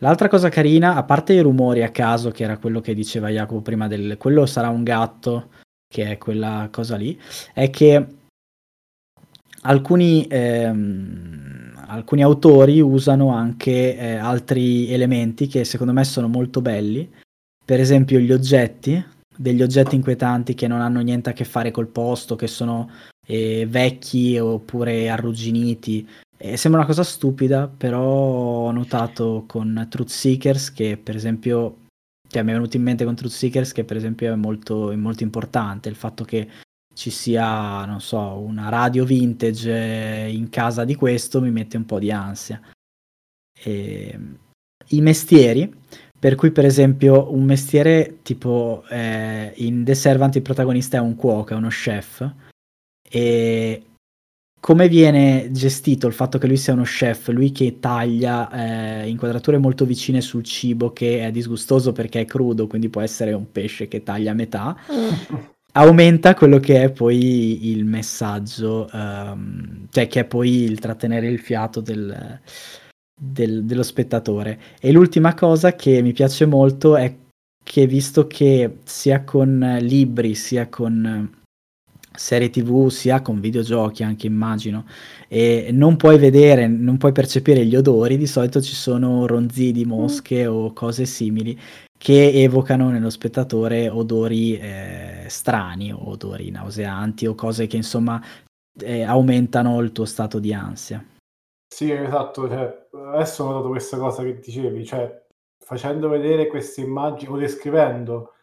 L'altra 0.00 0.28
cosa 0.28 0.50
carina, 0.50 0.96
a 0.96 1.04
parte 1.04 1.32
i 1.32 1.40
rumori 1.40 1.82
a 1.82 1.90
caso, 1.90 2.30
che 2.30 2.44
era 2.44 2.58
quello 2.58 2.82
che 2.82 2.92
diceva 2.92 3.30
Jacopo 3.30 3.62
prima 3.62 3.88
del 3.88 4.18
quello 4.18 4.44
sarà 4.44 4.68
un 4.68 4.82
gatto, 4.82 5.48
che 5.88 6.10
è 6.10 6.18
quella 6.18 6.68
cosa 6.70 6.96
lì, 6.96 7.18
è 7.54 7.70
che 7.70 8.06
alcuni, 9.66 10.26
ehm, 10.28 11.72
alcuni 11.88 12.22
autori 12.22 12.80
usano 12.80 13.28
anche 13.30 13.96
eh, 13.96 14.14
altri 14.14 14.92
elementi 14.92 15.46
che 15.46 15.64
secondo 15.64 15.92
me 15.92 16.04
sono 16.04 16.28
molto 16.28 16.60
belli, 16.60 17.08
per 17.64 17.80
esempio 17.80 18.18
gli 18.18 18.32
oggetti, 18.32 19.04
degli 19.36 19.62
oggetti 19.62 19.96
inquietanti 19.96 20.54
che 20.54 20.68
non 20.68 20.80
hanno 20.80 21.00
niente 21.00 21.30
a 21.30 21.32
che 21.32 21.44
fare 21.44 21.70
col 21.70 21.88
posto, 21.88 22.36
che 22.36 22.46
sono 22.46 22.90
eh, 23.26 23.66
vecchi 23.68 24.38
oppure 24.38 25.08
arrugginiti. 25.08 26.06
Eh, 26.38 26.56
sembra 26.56 26.80
una 26.80 26.88
cosa 26.88 27.02
stupida, 27.02 27.66
però 27.68 28.02
ho 28.02 28.70
notato 28.70 29.44
con 29.46 29.86
Truth 29.90 30.08
Seekers 30.08 30.72
che 30.72 30.96
per 30.96 31.16
esempio, 31.16 31.78
cioè 32.28 32.42
mi 32.42 32.50
è 32.50 32.54
venuto 32.54 32.76
in 32.76 32.82
mente 32.82 33.04
con 33.04 33.14
Truth 33.14 33.32
Seekers 33.32 33.72
che 33.72 33.84
per 33.84 33.96
esempio 33.96 34.32
è 34.32 34.36
molto, 34.36 34.90
è 34.92 34.96
molto 34.96 35.22
importante 35.22 35.88
il 35.88 35.96
fatto 35.96 36.24
che 36.24 36.48
ci 36.96 37.10
sia, 37.10 37.84
non 37.84 38.00
so, 38.00 38.38
una 38.38 38.70
radio 38.70 39.04
vintage 39.04 40.28
in 40.30 40.48
casa 40.48 40.84
di 40.86 40.94
questo 40.94 41.42
mi 41.42 41.50
mette 41.50 41.76
un 41.76 41.84
po' 41.84 41.98
di 41.98 42.10
ansia. 42.10 42.58
E, 43.62 44.18
I 44.88 45.00
mestieri, 45.02 45.70
per 46.18 46.36
cui, 46.36 46.52
per 46.52 46.64
esempio, 46.64 47.34
un 47.34 47.44
mestiere 47.44 48.20
tipo 48.22 48.82
eh, 48.88 49.52
in 49.56 49.84
The 49.84 49.94
Servant 49.94 50.36
il 50.36 50.42
protagonista 50.42 50.96
è 50.96 51.00
un 51.00 51.16
cuoco, 51.16 51.52
è 51.52 51.56
uno 51.56 51.68
chef. 51.68 52.32
E 53.08 53.82
come 54.58 54.88
viene 54.88 55.50
gestito 55.52 56.06
il 56.06 56.14
fatto 56.14 56.38
che 56.38 56.46
lui 56.46 56.56
sia 56.56 56.72
uno 56.72 56.82
chef, 56.84 57.28
lui 57.28 57.52
che 57.52 57.78
taglia 57.78 58.50
eh, 59.02 59.08
inquadrature 59.08 59.58
molto 59.58 59.84
vicine 59.84 60.22
sul 60.22 60.44
cibo, 60.44 60.94
che 60.94 61.26
è 61.26 61.30
disgustoso 61.30 61.92
perché 61.92 62.22
è 62.22 62.24
crudo, 62.24 62.66
quindi 62.66 62.88
può 62.88 63.02
essere 63.02 63.34
un 63.34 63.52
pesce 63.52 63.86
che 63.86 64.02
taglia 64.02 64.30
a 64.30 64.34
metà, 64.34 64.76
aumenta 65.76 66.34
quello 66.34 66.58
che 66.58 66.82
è 66.82 66.90
poi 66.90 67.70
il 67.70 67.84
messaggio, 67.84 68.88
um, 68.92 69.86
cioè 69.90 70.06
che 70.08 70.20
è 70.20 70.24
poi 70.24 70.62
il 70.62 70.78
trattenere 70.78 71.28
il 71.28 71.38
fiato 71.38 71.80
del 71.80 72.40
del, 73.18 73.64
dello 73.64 73.82
spettatore. 73.82 74.58
E 74.80 74.92
l'ultima 74.92 75.34
cosa 75.34 75.74
che 75.74 76.02
mi 76.02 76.12
piace 76.12 76.46
molto 76.46 76.96
è 76.96 77.14
che 77.62 77.86
visto 77.86 78.26
che 78.26 78.78
sia 78.84 79.24
con 79.24 79.78
libri, 79.80 80.34
sia 80.34 80.68
con 80.68 81.32
serie 82.12 82.50
tv, 82.50 82.88
sia 82.88 83.20
con 83.20 83.40
videogiochi 83.40 84.02
anche 84.02 84.26
immagino, 84.26 84.86
e 85.28 85.70
non 85.72 85.96
puoi 85.96 86.18
vedere, 86.18 86.66
non 86.66 86.96
puoi 86.96 87.12
percepire 87.12 87.64
gli 87.66 87.76
odori, 87.76 88.16
di 88.16 88.26
solito 88.26 88.60
ci 88.60 88.74
sono 88.74 89.26
ronzii 89.26 89.72
di 89.72 89.84
mosche 89.84 90.48
mm. 90.48 90.52
o 90.52 90.72
cose 90.72 91.04
simili 91.06 91.58
che 91.98 92.30
evocano 92.42 92.90
nello 92.90 93.10
spettatore 93.10 93.88
odori 93.88 94.56
eh, 94.58 95.24
strani 95.28 95.92
o 95.92 96.10
odori 96.10 96.50
nauseanti 96.50 97.26
o 97.26 97.34
cose 97.34 97.66
che 97.66 97.76
insomma 97.76 98.22
eh, 98.78 99.02
aumentano 99.02 99.80
il 99.80 99.92
tuo 99.92 100.04
stato 100.04 100.38
di 100.38 100.52
ansia. 100.52 101.04
Sì, 101.68 101.90
esatto, 101.90 102.48
cioè, 102.48 102.88
adesso 103.12 103.44
ho 103.44 103.50
notato 103.50 103.68
questa 103.68 103.98
cosa 103.98 104.22
che 104.22 104.38
dicevi, 104.38 104.84
cioè 104.84 105.24
facendo 105.58 106.08
vedere 106.08 106.46
queste 106.46 106.82
immagini 106.82 107.32
o 107.32 107.36
descrivendo 107.36 108.34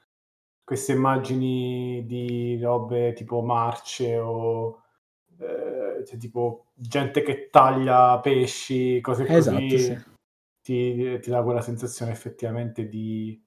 queste 0.64 0.94
immagini 0.94 2.06
di 2.06 2.60
robe 2.62 3.14
tipo 3.14 3.42
marce 3.42 4.18
o 4.18 4.82
eh, 5.40 6.06
cioè, 6.06 6.18
tipo 6.18 6.68
gente 6.74 7.22
che 7.22 7.50
taglia 7.50 8.20
pesci, 8.20 9.00
cose 9.02 9.26
esatto, 9.28 9.60
così, 9.60 9.80
sì. 9.80 10.04
Ti, 10.64 11.20
ti, 11.20 11.30
dà 11.30 11.44
quella 11.44 11.62
sensazione 11.62 12.12
effettivamente 12.12 12.88
di, 12.88 13.40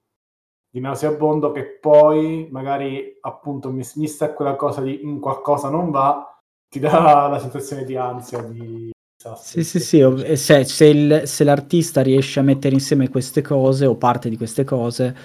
di 0.69 0.79
nauseabondo 0.79 1.51
che 1.51 1.79
poi 1.81 2.47
magari 2.51 3.17
appunto 3.21 3.71
mi, 3.71 3.83
mi 3.95 4.07
sta 4.07 4.33
quella 4.33 4.55
cosa 4.55 4.81
di 4.81 5.03
in 5.03 5.19
qualcosa 5.19 5.69
non 5.69 5.89
va, 5.89 6.39
ti 6.69 6.79
dà 6.79 7.27
la 7.27 7.39
sensazione 7.39 7.83
di 7.83 7.97
ansia, 7.97 8.41
di 8.43 8.91
sì, 9.35 9.63
sì, 9.63 9.79
sì, 9.79 10.35
se, 10.35 10.63
se, 10.63 10.85
il, 10.85 11.21
se, 11.25 11.43
l'artista 11.43 12.01
riesce 12.01 12.39
a 12.39 12.43
mettere 12.43 12.75
insieme 12.75 13.09
queste 13.09 13.41
cose 13.41 13.87
o 13.87 13.95
parte 13.95 14.29
di 14.29 14.37
queste 14.37 14.63
cose, 14.63 15.15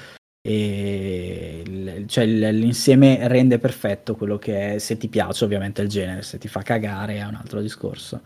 e, 0.41 2.05
cioè 2.07 2.25
l'insieme 2.25 3.29
rende 3.29 3.59
perfetto 3.59 4.17
quello 4.17 4.39
che 4.39 4.75
è, 4.75 4.79
se 4.79 4.97
ti 4.97 5.09
piace 5.09 5.45
ovviamente 5.45 5.83
il 5.83 5.89
genere, 5.89 6.23
se 6.23 6.39
ti 6.39 6.49
fa 6.49 6.63
cagare 6.63 7.17
è 7.17 7.25
un 7.25 7.35
altro 7.35 7.61
discorso. 7.61 8.23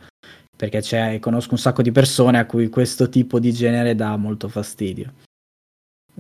Perché 0.57 0.81
c'è, 0.81 1.19
conosco 1.19 1.53
un 1.53 1.59
sacco 1.59 1.83
di 1.83 1.93
persone 1.93 2.39
a 2.39 2.47
cui 2.47 2.69
questo 2.69 3.09
tipo 3.09 3.39
di 3.39 3.53
genere 3.53 3.95
dà 3.95 4.17
molto 4.17 4.49
fastidio. 4.49 5.13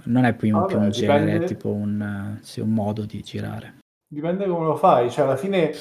Non 0.04 0.24
è 0.24 0.34
più, 0.34 0.54
allora, 0.54 0.66
più 0.66 0.76
un 0.78 0.90
dipende... 0.90 1.24
genere, 1.24 1.44
è 1.44 1.46
tipo 1.46 1.70
un, 1.70 2.38
sì, 2.42 2.60
un 2.60 2.72
modo 2.72 3.06
di 3.06 3.22
girare. 3.22 3.78
Dipende 4.06 4.46
come 4.46 4.66
lo 4.66 4.76
fai, 4.76 5.10
cioè 5.10 5.24
alla 5.24 5.36
fine 5.36 5.72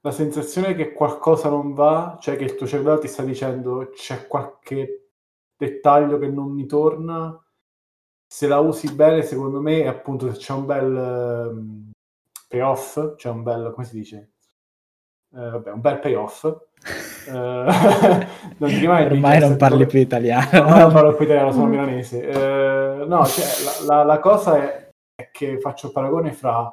la 0.00 0.12
sensazione 0.12 0.74
che 0.74 0.92
qualcosa 0.92 1.48
non 1.48 1.74
va, 1.74 2.16
cioè 2.20 2.36
che 2.36 2.44
il 2.44 2.54
tuo 2.54 2.66
cervello 2.66 2.98
ti 2.98 3.08
sta 3.08 3.24
dicendo 3.24 3.90
c'è 3.92 4.28
qualche 4.28 5.08
dettaglio 5.56 6.18
che 6.18 6.28
non 6.28 6.52
mi 6.52 6.66
torna, 6.66 7.36
se 8.26 8.46
la 8.46 8.58
usi 8.58 8.92
bene, 8.92 9.22
secondo 9.22 9.60
me, 9.60 9.86
appunto, 9.86 10.32
se 10.32 10.38
c'è 10.38 10.52
un 10.52 10.66
bel 10.66 11.50
um, 11.52 11.90
payoff, 12.48 13.14
c'è 13.14 13.28
un 13.30 13.42
bel, 13.42 13.72
come 13.72 13.86
si 13.86 13.96
dice? 13.96 14.32
Uh, 15.30 15.50
vabbè, 15.50 15.72
un 15.72 15.80
bel 15.80 15.98
payoff. 15.98 16.54
mai 18.58 18.86
Ormai 18.86 19.38
non 19.40 19.56
parli 19.56 19.86
più 19.86 19.98
italiano. 19.98 20.68
No, 20.68 20.76
non 20.76 20.92
parlo 20.92 21.14
più 21.14 21.24
italiano, 21.24 21.52
sono 21.52 21.66
milanese. 21.66 22.18
Uh, 22.18 23.06
no, 23.06 23.24
cioè, 23.26 23.44
la, 23.86 23.96
la, 23.96 24.04
la 24.04 24.18
cosa 24.20 24.62
è, 24.62 24.90
è, 25.14 25.30
che 25.30 25.58
faccio 25.58 25.86
il 25.86 25.92
paragone 25.92 26.32
fra 26.32 26.72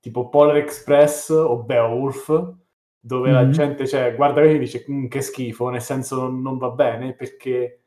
tipo 0.00 0.28
Polar 0.28 0.56
Express 0.56 1.30
o 1.30 1.62
Beowulf, 1.62 2.54
dove 2.98 3.30
mm-hmm. 3.30 3.42
la 3.42 3.48
gente 3.50 3.86
cioè, 3.86 4.14
guarda 4.14 4.42
e 4.42 4.58
dice 4.58 4.84
mm, 4.90 5.06
che 5.06 5.20
schifo, 5.20 5.68
nel 5.68 5.82
senso 5.82 6.16
non, 6.16 6.42
non, 6.42 6.58
va 6.58 6.70
bene, 6.70 7.14
perché 7.14 7.84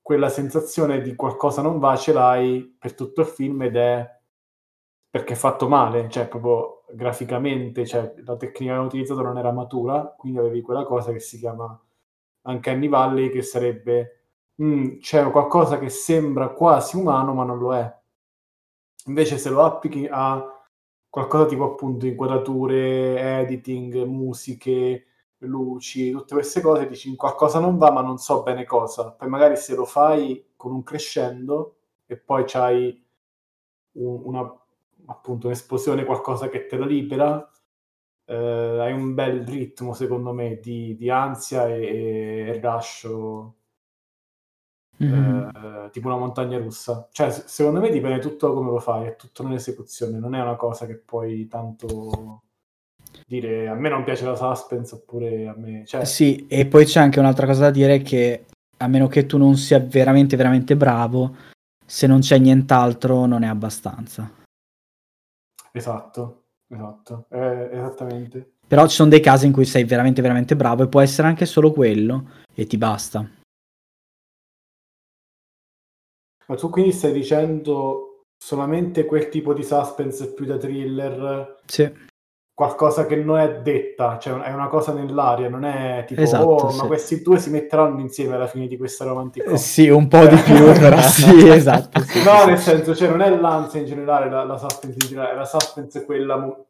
quella 0.00 0.28
sensazione 0.28 1.00
di 1.00 1.14
qualcosa 1.14 1.62
non 1.62 1.78
va 1.78 1.94
ce 1.96 2.12
l'hai 2.12 2.76
per 2.78 2.94
tutto 2.94 3.20
il 3.20 3.26
film 3.26 3.62
ed 3.62 3.76
è 3.76 4.20
perché 5.08 5.34
è 5.34 5.36
fatto 5.36 5.68
male, 5.68 6.08
cioè 6.08 6.26
proprio 6.26 6.81
graficamente, 6.94 7.86
cioche 7.86 8.22
la 8.24 8.36
tecnica 8.36 8.72
che 8.72 8.78
hanno 8.78 8.86
utilizzato 8.86 9.22
non 9.22 9.38
era 9.38 9.52
matura, 9.52 10.14
quindi 10.16 10.38
avevi 10.38 10.60
quella 10.60 10.84
cosa 10.84 11.12
che 11.12 11.20
si 11.20 11.38
chiama 11.38 11.78
anche 12.42 12.88
Valley, 12.88 13.30
che 13.30 13.42
sarebbe 13.42 14.24
mm, 14.62 14.98
c'è 14.98 15.30
qualcosa 15.30 15.78
che 15.78 15.88
sembra 15.88 16.48
quasi 16.50 16.96
umano 16.96 17.34
ma 17.34 17.44
non 17.44 17.58
lo 17.58 17.74
è. 17.74 18.00
Invece 19.06 19.36
se 19.38 19.50
lo 19.50 19.64
applichi 19.64 20.06
a 20.10 20.44
qualcosa 21.08 21.46
tipo 21.46 21.64
appunto 21.64 22.06
inquadrature, 22.06 23.40
editing, 23.40 24.04
musiche, 24.04 25.06
luci, 25.38 26.10
tutte 26.12 26.34
queste 26.34 26.60
cose, 26.60 26.86
dici 26.88 27.14
qualcosa 27.16 27.58
non 27.58 27.76
va 27.78 27.90
ma 27.90 28.00
non 28.02 28.18
so 28.18 28.42
bene 28.42 28.64
cosa. 28.64 29.10
Poi 29.12 29.28
magari 29.28 29.56
se 29.56 29.74
lo 29.74 29.84
fai 29.84 30.52
con 30.56 30.72
un 30.72 30.82
crescendo 30.82 31.76
e 32.06 32.16
poi 32.16 32.44
c'hai 32.46 33.04
un, 33.92 34.20
una, 34.24 34.61
appunto 35.06 35.46
un'esplosione, 35.46 36.04
qualcosa 36.04 36.48
che 36.48 36.66
te 36.66 36.76
la 36.76 36.86
libera, 36.86 37.50
eh, 38.24 38.34
hai 38.34 38.92
un 38.92 39.14
bel 39.14 39.46
ritmo 39.46 39.94
secondo 39.94 40.32
me 40.32 40.58
di, 40.60 40.94
di 40.96 41.10
ansia 41.10 41.66
e, 41.68 42.46
e 42.48 42.52
rilascio 42.52 43.54
mm-hmm. 45.02 45.48
eh, 45.48 45.90
tipo 45.90 46.06
una 46.08 46.16
montagna 46.16 46.58
russa. 46.58 47.08
Cioè, 47.10 47.30
secondo 47.30 47.80
me 47.80 47.90
dipende 47.90 48.18
tutto 48.20 48.52
come 48.52 48.70
lo 48.70 48.78
fai, 48.78 49.06
è 49.06 49.16
tutto 49.16 49.42
nell'esecuzione, 49.42 50.18
non 50.18 50.34
è 50.34 50.40
una 50.40 50.56
cosa 50.56 50.86
che 50.86 50.96
puoi 50.96 51.46
tanto 51.48 52.42
dire 53.26 53.68
a 53.68 53.74
me 53.74 53.88
non 53.88 54.04
piace 54.04 54.24
la 54.24 54.36
suspense 54.36 54.94
oppure 54.94 55.48
a 55.48 55.54
me... 55.56 55.84
Cioè... 55.86 56.04
Sì, 56.04 56.46
e 56.48 56.66
poi 56.66 56.84
c'è 56.84 57.00
anche 57.00 57.18
un'altra 57.18 57.46
cosa 57.46 57.62
da 57.62 57.70
dire 57.70 58.00
che 58.00 58.46
a 58.78 58.86
meno 58.88 59.06
che 59.06 59.26
tu 59.26 59.38
non 59.38 59.56
sia 59.56 59.78
veramente 59.78 60.36
veramente 60.36 60.76
bravo, 60.76 61.36
se 61.84 62.06
non 62.06 62.20
c'è 62.20 62.38
nient'altro 62.38 63.26
non 63.26 63.42
è 63.42 63.46
abbastanza. 63.46 64.40
Esatto, 65.72 66.44
esatto, 66.68 67.26
eh, 67.30 67.70
esattamente. 67.72 68.52
Però 68.66 68.86
ci 68.86 68.94
sono 68.94 69.08
dei 69.08 69.20
casi 69.20 69.46
in 69.46 69.52
cui 69.52 69.64
sei 69.64 69.84
veramente, 69.84 70.22
veramente 70.22 70.54
bravo 70.54 70.82
e 70.82 70.88
può 70.88 71.00
essere 71.00 71.28
anche 71.28 71.46
solo 71.46 71.72
quello 71.72 72.28
e 72.54 72.66
ti 72.66 72.76
basta. 72.76 73.28
Ma 76.46 76.56
tu 76.56 76.68
quindi 76.70 76.92
stai 76.92 77.12
dicendo 77.12 78.24
solamente 78.36 79.06
quel 79.06 79.28
tipo 79.28 79.54
di 79.54 79.62
suspense 79.62 80.34
più 80.34 80.44
da 80.44 80.58
thriller 80.58 81.60
sì 81.64 81.90
qualcosa 82.62 83.06
che 83.06 83.16
non 83.16 83.38
è 83.38 83.60
detta, 83.60 84.18
cioè 84.20 84.40
è 84.42 84.52
una 84.52 84.68
cosa 84.68 84.92
nell'aria, 84.92 85.48
non 85.48 85.64
è 85.64 86.04
tipo, 86.06 86.20
esatto, 86.20 86.44
oh, 86.44 86.70
sì. 86.70 86.76
ma 86.78 86.86
questi 86.86 87.20
due 87.20 87.40
si 87.40 87.50
metteranno 87.50 88.00
insieme 88.00 88.36
alla 88.36 88.46
fine 88.46 88.68
di 88.68 88.76
questa 88.76 89.04
romantica. 89.04 89.50
Eh, 89.50 89.56
sì, 89.56 89.88
un 89.88 90.06
po' 90.06 90.24
di 90.26 90.36
più, 90.36 90.70
però 90.78 91.00
sì, 91.00 91.48
esatto. 91.50 92.00
Sì. 92.02 92.22
No, 92.22 92.44
nel 92.44 92.58
senso, 92.58 92.94
cioè 92.94 93.08
non 93.08 93.20
è 93.20 93.36
l'ansia 93.36 93.80
in 93.80 93.86
generale, 93.86 94.30
la, 94.30 94.44
la 94.44 94.56
suspense 94.56 94.96
in 95.00 95.08
generale, 95.08 95.34
la 95.34 95.44
suspense 95.44 96.00
è 96.00 96.04
quella 96.04 96.36
mo- 96.36 96.66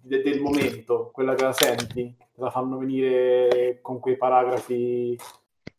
de- 0.00 0.22
del 0.22 0.40
momento, 0.40 1.10
quella 1.12 1.34
che 1.34 1.42
la 1.42 1.52
senti, 1.52 2.14
la 2.36 2.50
fanno 2.50 2.78
venire 2.78 3.80
con 3.82 3.98
quei 3.98 4.16
paragrafi 4.16 5.18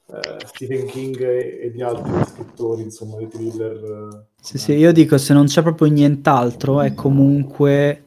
eh, 0.08 0.46
Stephen 0.48 0.86
King 0.88 1.22
e, 1.22 1.60
e, 1.62 1.72
gli 1.74 1.82
altri 1.82 2.12
scrittori, 2.26 2.82
insomma, 2.82 3.16
dei 3.16 3.30
thriller. 3.30 4.26
Sì, 4.42 4.58
sì, 4.58 4.74
io 4.74 4.92
dico, 4.92 5.18
se 5.18 5.34
non 5.34 5.46
c'è 5.46 5.62
proprio 5.62 5.88
nient'altro, 5.88 6.82
è 6.82 6.94
comunque 6.94 8.04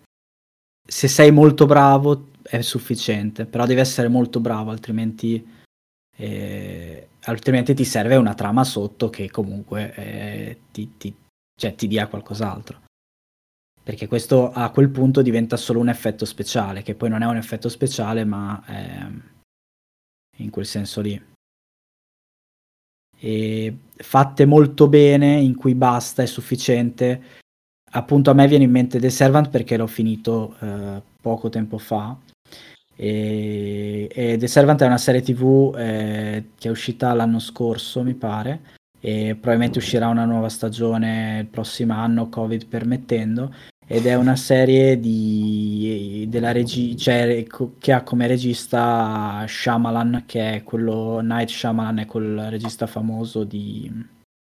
se 0.87 1.09
sei 1.09 1.31
molto 1.33 1.67
bravo 1.67 2.31
è 2.43 2.61
sufficiente, 2.63 3.45
però 3.45 3.67
devi 3.67 3.81
essere 3.81 4.09
molto 4.09 4.41
bravo, 4.41 4.71
altrimenti, 4.71 5.45
eh, 6.17 7.09
altrimenti 7.25 7.75
ti 7.75 7.85
serve 7.85 8.17
una 8.17 8.35
trama 8.35 8.65
sotto 8.65 9.11
che 9.11 9.31
comunque 9.31 9.93
eh, 9.95 10.61
ti, 10.71 10.97
ti, 10.97 11.15
cioè, 11.59 11.75
ti 11.75 11.89
dia 11.89 12.07
qualcos'altro. 12.07 12.85
Perché 13.83 14.09
questo 14.09 14.51
a 14.51 14.71
quel 14.71 14.91
punto 14.91 15.23
diventa 15.23 15.57
solo 15.57 15.79
un 15.79 15.89
effetto 15.89 16.25
speciale, 16.25 16.83
che 16.83 16.95
poi 16.95 17.09
non 17.09 17.23
è 17.23 17.27
un 17.27 17.37
effetto 17.37 17.69
speciale, 17.69 18.25
ma 18.25 18.63
è 18.65 19.07
in 20.39 20.51
quel 20.51 20.67
senso 20.67 21.01
lì. 21.01 21.35
E 23.19 23.79
fatte 23.97 24.45
molto 24.45 24.89
bene, 24.89 25.41
in 25.41 25.55
cui 25.55 25.75
basta, 25.75 26.23
è 26.23 26.27
sufficiente, 26.27 27.23
appunto 27.97 28.31
a 28.31 28.35
me 28.35 28.47
viene 28.47 28.65
in 28.65 28.71
mente 28.71 29.01
The 29.01 29.11
Servant 29.11 29.49
perché 29.49 29.77
l'ho 29.77 29.87
finito 29.87 30.55
eh, 30.61 31.01
poco 31.21 31.49
tempo 31.49 31.79
fa. 31.79 32.17
E, 32.95 34.09
e, 34.13 34.37
The 34.39 34.47
Servant 34.47 34.83
è 34.83 34.87
una 34.87 34.99
serie 34.99 35.21
tv 35.21 35.75
eh, 35.77 36.45
che 36.57 36.69
è 36.69 36.71
uscita 36.71 37.13
l'anno 37.13 37.39
scorso 37.39 38.03
mi 38.03 38.15
pare 38.15 38.61
e 38.99 39.37
probabilmente 39.39 39.79
uscirà 39.79 40.09
una 40.09 40.25
nuova 40.25 40.49
stagione 40.49 41.41
il 41.41 41.47
prossimo 41.47 41.93
anno 41.93 42.31
covid 42.31 42.67
permettendo 42.67 43.55
ed 43.87 44.07
è 44.07 44.15
una 44.15 44.35
serie 44.35 44.99
di, 44.99 46.25
della 46.31 46.53
regi- 46.53 46.97
cioè, 46.97 47.45
che 47.79 47.93
ha 47.93 48.03
come 48.03 48.27
regista 48.27 49.45
Shyamalan 49.47 50.25
che 50.25 50.55
è 50.55 50.63
quello 50.63 51.21
Night 51.21 51.51
Shyamalan 51.51 51.99
è 51.99 52.07
quel 52.07 52.49
regista 52.49 52.87
famoso 52.87 53.45
di 53.45 53.93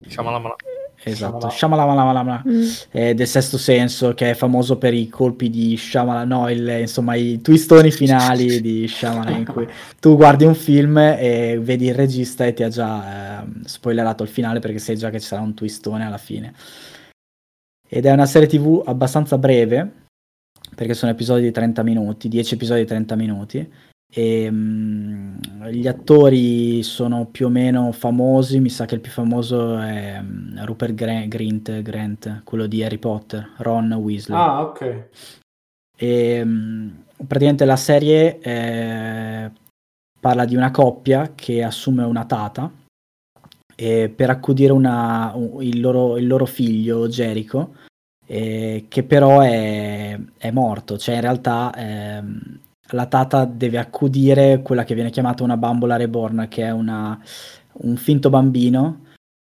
Shyamalan 0.06 0.54
Esatto, 1.02 1.48
Shyamalan 1.48 2.42
mm. 2.46 2.62
eh, 2.90 3.14
del 3.14 3.26
sesto 3.26 3.56
senso 3.56 4.14
che 4.14 4.30
è 4.30 4.34
famoso 4.34 4.78
per 4.78 4.94
i 4.94 5.08
colpi 5.08 5.48
di 5.48 5.76
Shyamalan, 5.76 6.26
no, 6.26 6.50
il, 6.50 6.68
insomma 6.80 7.14
i 7.14 7.40
twistoni 7.40 7.92
finali 7.92 8.58
di 8.62 8.88
Shyamalan 8.88 9.38
in 9.38 9.44
cui 9.46 9.66
tu 10.00 10.16
guardi 10.16 10.44
un 10.44 10.56
film 10.56 10.98
e 10.98 11.58
vedi 11.62 11.86
il 11.86 11.94
regista 11.94 12.44
e 12.44 12.52
ti 12.52 12.64
ha 12.64 12.68
già 12.68 13.42
eh, 13.42 13.46
spoilerato 13.64 14.24
il 14.24 14.28
finale 14.28 14.58
perché 14.58 14.78
sai 14.78 14.96
già 14.96 15.10
che 15.10 15.20
ci 15.20 15.26
sarà 15.26 15.40
un 15.40 15.54
twistone 15.54 16.04
alla 16.04 16.18
fine. 16.18 16.52
Ed 17.88 18.04
è 18.04 18.10
una 18.10 18.26
serie 18.26 18.48
tv 18.48 18.82
abbastanza 18.84 19.38
breve 19.38 20.06
perché 20.74 20.94
sono 20.94 21.12
episodi 21.12 21.42
di 21.42 21.52
30 21.52 21.82
minuti, 21.84 22.28
10 22.28 22.54
episodi 22.54 22.80
di 22.80 22.86
30 22.86 23.14
minuti 23.14 23.72
e, 24.10 24.48
um, 24.48 25.38
gli 25.70 25.86
attori 25.86 26.82
sono 26.82 27.26
più 27.26 27.46
o 27.46 27.50
meno 27.50 27.92
famosi, 27.92 28.58
mi 28.58 28.70
sa 28.70 28.86
che 28.86 28.94
il 28.94 29.00
più 29.00 29.10
famoso 29.10 29.78
è 29.78 30.18
um, 30.18 30.64
Rupert 30.64 30.94
Grant, 30.94 31.82
Grant, 31.82 32.42
quello 32.44 32.66
di 32.66 32.82
Harry 32.82 32.98
Potter, 32.98 33.52
Ron 33.58 33.92
Weasley. 33.92 34.38
Ah, 34.38 34.62
ok. 34.62 35.08
E, 35.96 36.40
um, 36.40 37.04
praticamente 37.26 37.64
la 37.64 37.76
serie 37.76 38.38
eh, 38.38 39.50
parla 40.18 40.44
di 40.44 40.56
una 40.56 40.70
coppia 40.70 41.32
che 41.34 41.62
assume 41.62 42.04
una 42.04 42.24
tata 42.24 42.70
eh, 43.74 44.08
per 44.08 44.30
accudire 44.30 44.72
una, 44.72 45.32
un, 45.34 45.62
il, 45.62 45.80
loro, 45.80 46.16
il, 46.16 46.26
loro, 46.26 46.46
figlio 46.46 47.06
Jericho, 47.08 47.74
eh, 48.26 48.86
che 48.88 49.02
però 49.04 49.40
è, 49.40 50.18
è, 50.36 50.50
morto, 50.50 50.98
cioè 50.98 51.14
in 51.14 51.20
realtà 51.20 51.72
ehm, 51.76 52.60
la 52.90 53.06
tata 53.06 53.44
deve 53.44 53.78
accudire 53.78 54.62
quella 54.62 54.84
che 54.84 54.94
viene 54.94 55.10
chiamata 55.10 55.42
una 55.42 55.56
bambola 55.56 55.96
reborn, 55.96 56.46
che 56.48 56.64
è 56.64 56.70
una, 56.70 57.18
un 57.72 57.96
finto 57.96 58.30
bambino 58.30 59.06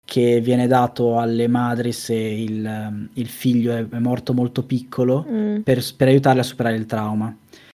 che 0.09 0.41
viene 0.41 0.65
dato 0.65 1.19
alle 1.19 1.47
madri 1.47 1.91
se 1.91 2.15
il, 2.15 3.09
il 3.13 3.27
figlio 3.27 3.73
è, 3.75 3.99
morto 3.99 4.33
molto 4.33 4.63
piccolo 4.63 5.23
mm. 5.29 5.59
per, 5.59 5.83
per, 5.95 6.07
aiutarle 6.07 6.41
a 6.41 6.43
superare 6.43 6.75
il 6.75 6.87
trauma. 6.87 7.35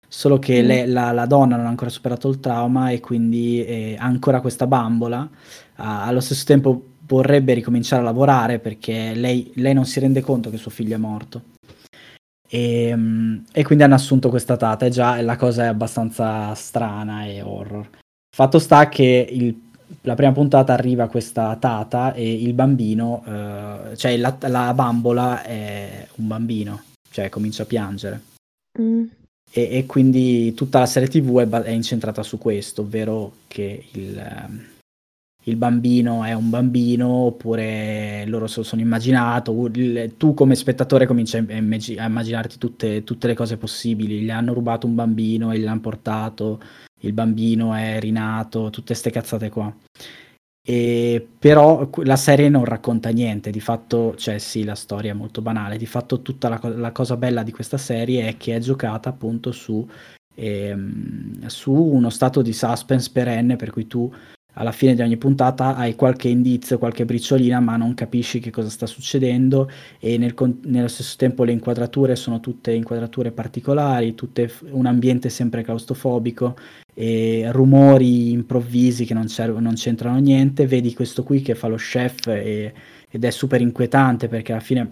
Solo 0.08 0.38
che 0.38 0.62
mm. 0.62 0.66
le, 0.66 0.86
la, 0.86 1.12
la, 1.12 1.26
donna 1.26 1.56
non 1.56 1.66
ha 1.66 1.70
ancora 1.70 1.90
superato 1.90 2.30
il 2.30 2.40
trauma 2.40 2.92
e 2.92 3.00
quindi 3.00 3.66
eh, 3.66 3.96
ha 3.98 4.06
ancora 4.06 4.42
questa 4.42 4.68
bambola. 4.68 5.28
Ah, 5.78 6.06
allo 6.06 6.20
stesso 6.20 6.46
tempo 6.46 6.84
vorrebbe 7.08 7.54
ricominciare 7.56 8.04
a 8.04 8.06
lavorare 8.06 8.60
perché 8.60 9.16
lei, 9.16 9.52
lei 9.56 9.74
non 9.74 9.86
si 9.86 10.00
rende 10.00 10.22
conto 10.22 10.52
che 10.52 10.58
suo 10.58 10.70
figlio 10.70 10.94
è 10.94 11.00
morto. 11.00 11.42
E, 12.50 12.88
ehm, 12.88 13.46
e, 13.52 13.64
quindi 13.64 13.84
hanno 13.84 13.94
assunto 13.94 14.30
questa 14.30 14.58
tata 14.58 14.88
e 14.88 14.90
già 14.90 15.22
la 15.22 15.36
cosa 15.36 15.64
è 15.64 15.68
abbastanza 15.68 16.54
strana 16.56 17.26
e 17.26 17.42
horror. 17.42 17.88
Fatto 18.36 18.58
sta 18.58 18.90
che 18.90 19.28
il, 19.30 19.56
la 20.02 20.16
prima 20.16 20.32
puntata 20.32 20.74
arriva 20.74 21.08
questa 21.08 21.56
tata 21.58 22.14
e 22.14 22.32
il 22.32 22.54
bambino, 22.54 23.24
eh, 23.26 23.96
cioè 23.96 24.18
la, 24.18 24.36
la, 24.42 24.74
bambola 24.74 25.44
è 25.44 26.08
un 26.16 26.28
bambino, 26.28 26.84
cioè 27.12 27.30
comincia 27.30 27.64
a 27.64 27.68
piangere. 27.68 28.22
Mm. 28.80 29.04
E, 29.52 29.78
e, 29.78 29.86
quindi 29.86 30.54
tutta 30.54 30.80
la 30.80 30.86
serie 30.86 31.10
tv 31.10 31.40
è, 31.40 31.48
è, 31.48 31.72
incentrata 31.72 32.24
su 32.24 32.38
questo, 32.38 32.82
ovvero 32.82 33.34
che 33.48 33.86
il, 33.94 34.18
ehm, 34.18 34.66
il 35.50 35.56
bambino 35.56 36.24
è 36.24 36.34
un 36.34 36.50
bambino 36.50 37.08
oppure 37.08 38.24
loro 38.28 38.48
se 38.48 38.60
lo 38.60 38.64
sono 38.64 38.82
immaginato, 38.82 39.70
tu 40.18 40.34
come 40.34 40.56
spettatore 40.56 41.08
cominci 41.08 41.38
a, 41.38 41.44
immaginarti 42.06 42.58
tutte, 42.58 43.04
tutte, 43.04 43.28
le 43.28 43.34
cose 43.34 43.58
possibili, 43.58 44.22
gli 44.22 44.30
hanno 44.30 44.54
rubato 44.54 44.86
un 44.86 44.96
bambino 44.96 45.52
e 45.52 45.58
gliel'hanno 45.58 45.80
portato, 45.80 46.62
il 47.02 47.14
bambino 47.14 47.74
è 47.74 48.00
rinato, 48.00 48.70
tutte 48.70 48.88
queste 48.88 49.10
cazzate 49.10 49.50
qua. 49.50 49.74
E, 50.62 51.28
però 51.40 51.90
la 52.04 52.16
serie 52.16 52.48
non 52.48 52.64
racconta 52.64 53.10
niente, 53.10 53.50
di 53.50 53.60
fatto, 53.60 54.16
cioè 54.16 54.38
sì, 54.38 54.64
la 54.64 54.76
storia 54.76 55.12
è 55.12 55.16
molto 55.16 55.42
banale, 55.42 55.78
di 55.78 55.88
fatto 55.88 56.22
tutta 56.22 56.48
la, 56.48 56.60
la 56.76 56.92
cosa 56.92 57.18
bella 57.18 57.42
di 57.42 57.52
questa 57.52 57.78
serie 57.78 58.28
è 58.28 58.38
che 58.38 58.56
è 58.56 58.60
giocata 58.60 59.10
appunto 59.10 59.52
su, 59.52 59.88
ehm, 60.36 61.48
su 61.48 61.74
uno 61.74 62.10
stato 62.10 62.44
di 62.44 62.54
suspense 62.54 63.10
perenne 63.12 63.56
per 63.56 63.72
cui 63.72 63.88
tu 63.88 64.14
alla 64.60 64.74
fine 64.74 64.94
di 64.94 65.02
ogni 65.02 65.16
puntata 65.16 65.76
hai 65.76 65.96
qualche 65.96 66.28
indizio, 66.28 66.78
qualche 66.78 67.06
briciolina, 67.06 67.62
ma 67.62 67.78
non 67.78 67.94
capisci 67.94 68.40
che 68.40 68.52
cosa 68.52 68.70
sta 68.70 68.86
succedendo 68.86 69.70
e 70.00 70.18
nel, 70.18 70.36
nello 70.64 70.90
stesso 70.90 71.16
tempo 71.18 71.46
le 71.46 71.54
inquadrature 71.54 72.18
sono 72.18 72.42
tutte 72.42 72.74
inquadrature 72.74 73.32
particolari, 73.32 74.16
tutte 74.16 74.52
un 74.72 74.86
ambiente 74.86 75.30
sempre 75.30 75.64
claustrofobico 75.64 76.56
rumori 77.52 78.32
improvvisi 78.32 79.06
che 79.06 79.14
non, 79.14 79.28
non 79.60 79.74
c'entrano 79.76 80.20
niente. 80.20 80.68
Vedi 80.68 80.94
questo 80.94 81.24
qui 81.24 81.42
che 81.42 81.56
fa 81.56 81.68
lo 81.68 81.78
chef 81.78 82.28
e, 82.28 82.74
ed 83.10 83.24
è 83.24 83.30
super 83.30 83.62
inquietante 83.62 84.28
perché 84.28 84.52
alla 84.52 84.62
fine 84.62 84.90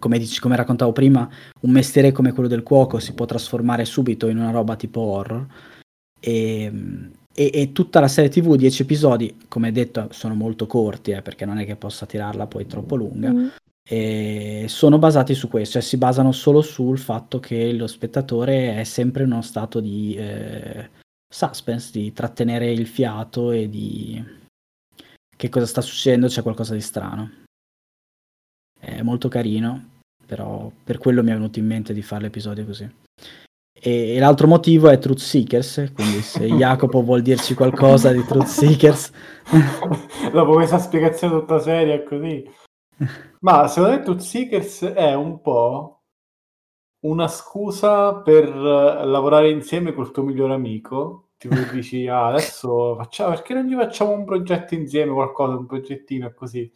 come, 0.00 0.18
dici, 0.18 0.40
come 0.40 0.56
raccontavo 0.56 0.90
prima, 0.90 1.28
un 1.60 1.70
mestiere 1.70 2.10
come 2.10 2.32
quello 2.32 2.48
del 2.48 2.64
cuoco 2.64 2.98
si 2.98 3.14
può 3.14 3.26
trasformare 3.26 3.84
subito 3.84 4.26
in 4.28 4.38
una 4.38 4.50
roba 4.50 4.74
tipo 4.74 5.00
horror. 5.00 5.46
E, 6.18 6.72
e, 7.36 7.50
e, 7.52 7.72
tutta 7.72 8.00
la 8.00 8.08
serie 8.08 8.30
tv, 8.30 8.56
10 8.56 8.82
episodi, 8.82 9.36
come 9.46 9.70
detto, 9.70 10.08
sono 10.10 10.34
molto 10.34 10.66
corti, 10.66 11.10
eh, 11.10 11.20
perché 11.20 11.44
non 11.44 11.58
è 11.58 11.66
che 11.66 11.76
possa 11.76 12.06
tirarla 12.06 12.46
poi 12.46 12.66
troppo 12.66 12.96
lunga. 12.96 13.30
Mm. 13.30 13.46
E 13.86 14.64
sono 14.68 14.98
basati 14.98 15.34
su 15.34 15.46
questo, 15.48 15.74
cioè 15.74 15.82
si 15.82 15.98
basano 15.98 16.32
solo 16.32 16.62
sul 16.62 16.98
fatto 16.98 17.38
che 17.38 17.72
lo 17.74 17.86
spettatore 17.86 18.80
è 18.80 18.84
sempre 18.84 19.24
in 19.24 19.32
uno 19.32 19.42
stato 19.42 19.80
di 19.80 20.16
eh, 20.16 20.88
suspense, 21.28 21.90
di 21.92 22.12
trattenere 22.14 22.72
il 22.72 22.86
fiato 22.86 23.52
e 23.52 23.68
di 23.68 24.24
che 25.36 25.48
cosa 25.50 25.66
sta 25.66 25.82
succedendo, 25.82 26.28
c'è 26.28 26.42
qualcosa 26.42 26.72
di 26.72 26.80
strano. 26.80 27.30
È 28.80 29.02
molto 29.02 29.28
carino, 29.28 30.00
però 30.24 30.72
per 30.82 30.96
quello 30.96 31.22
mi 31.22 31.30
è 31.30 31.34
venuto 31.34 31.58
in 31.58 31.66
mente 31.66 31.92
di 31.92 32.02
fare 32.02 32.22
l'episodio 32.22 32.64
così. 32.64 32.90
E, 33.86 34.18
l'altro 34.18 34.48
motivo 34.48 34.88
è 34.88 34.98
Truth 34.98 35.20
Seekers, 35.20 35.92
quindi 35.94 36.20
se 36.20 36.44
Jacopo 36.50 37.02
vuol 37.02 37.22
dirci 37.22 37.54
qualcosa 37.54 38.10
di 38.10 38.24
Truth 38.24 38.46
Seekers... 38.46 39.12
Dopo 40.32 40.54
questa 40.54 40.80
spiegazione 40.80 41.38
tutta 41.38 41.60
seria 41.60 42.02
così... 42.02 42.50
Ma 43.40 43.68
secondo 43.68 43.96
me 43.96 44.02
Truth 44.02 44.22
Seekers 44.22 44.84
è 44.86 45.14
un 45.14 45.40
po' 45.40 46.00
una 47.04 47.28
scusa 47.28 48.16
per 48.16 48.48
lavorare 48.48 49.50
insieme 49.50 49.92
col 49.92 50.10
tuo 50.10 50.24
migliore 50.24 50.54
amico. 50.54 51.28
Tipo 51.36 51.54
dici, 51.72 52.08
ah, 52.08 52.26
adesso 52.26 52.96
facciamo, 52.96 53.34
perché 53.34 53.54
non 53.54 53.66
gli 53.66 53.74
facciamo 53.74 54.10
un 54.10 54.24
progetto 54.24 54.74
insieme, 54.74 55.12
qualcosa, 55.12 55.52
un 55.52 55.66
progettino 55.66 56.32
così. 56.34 56.68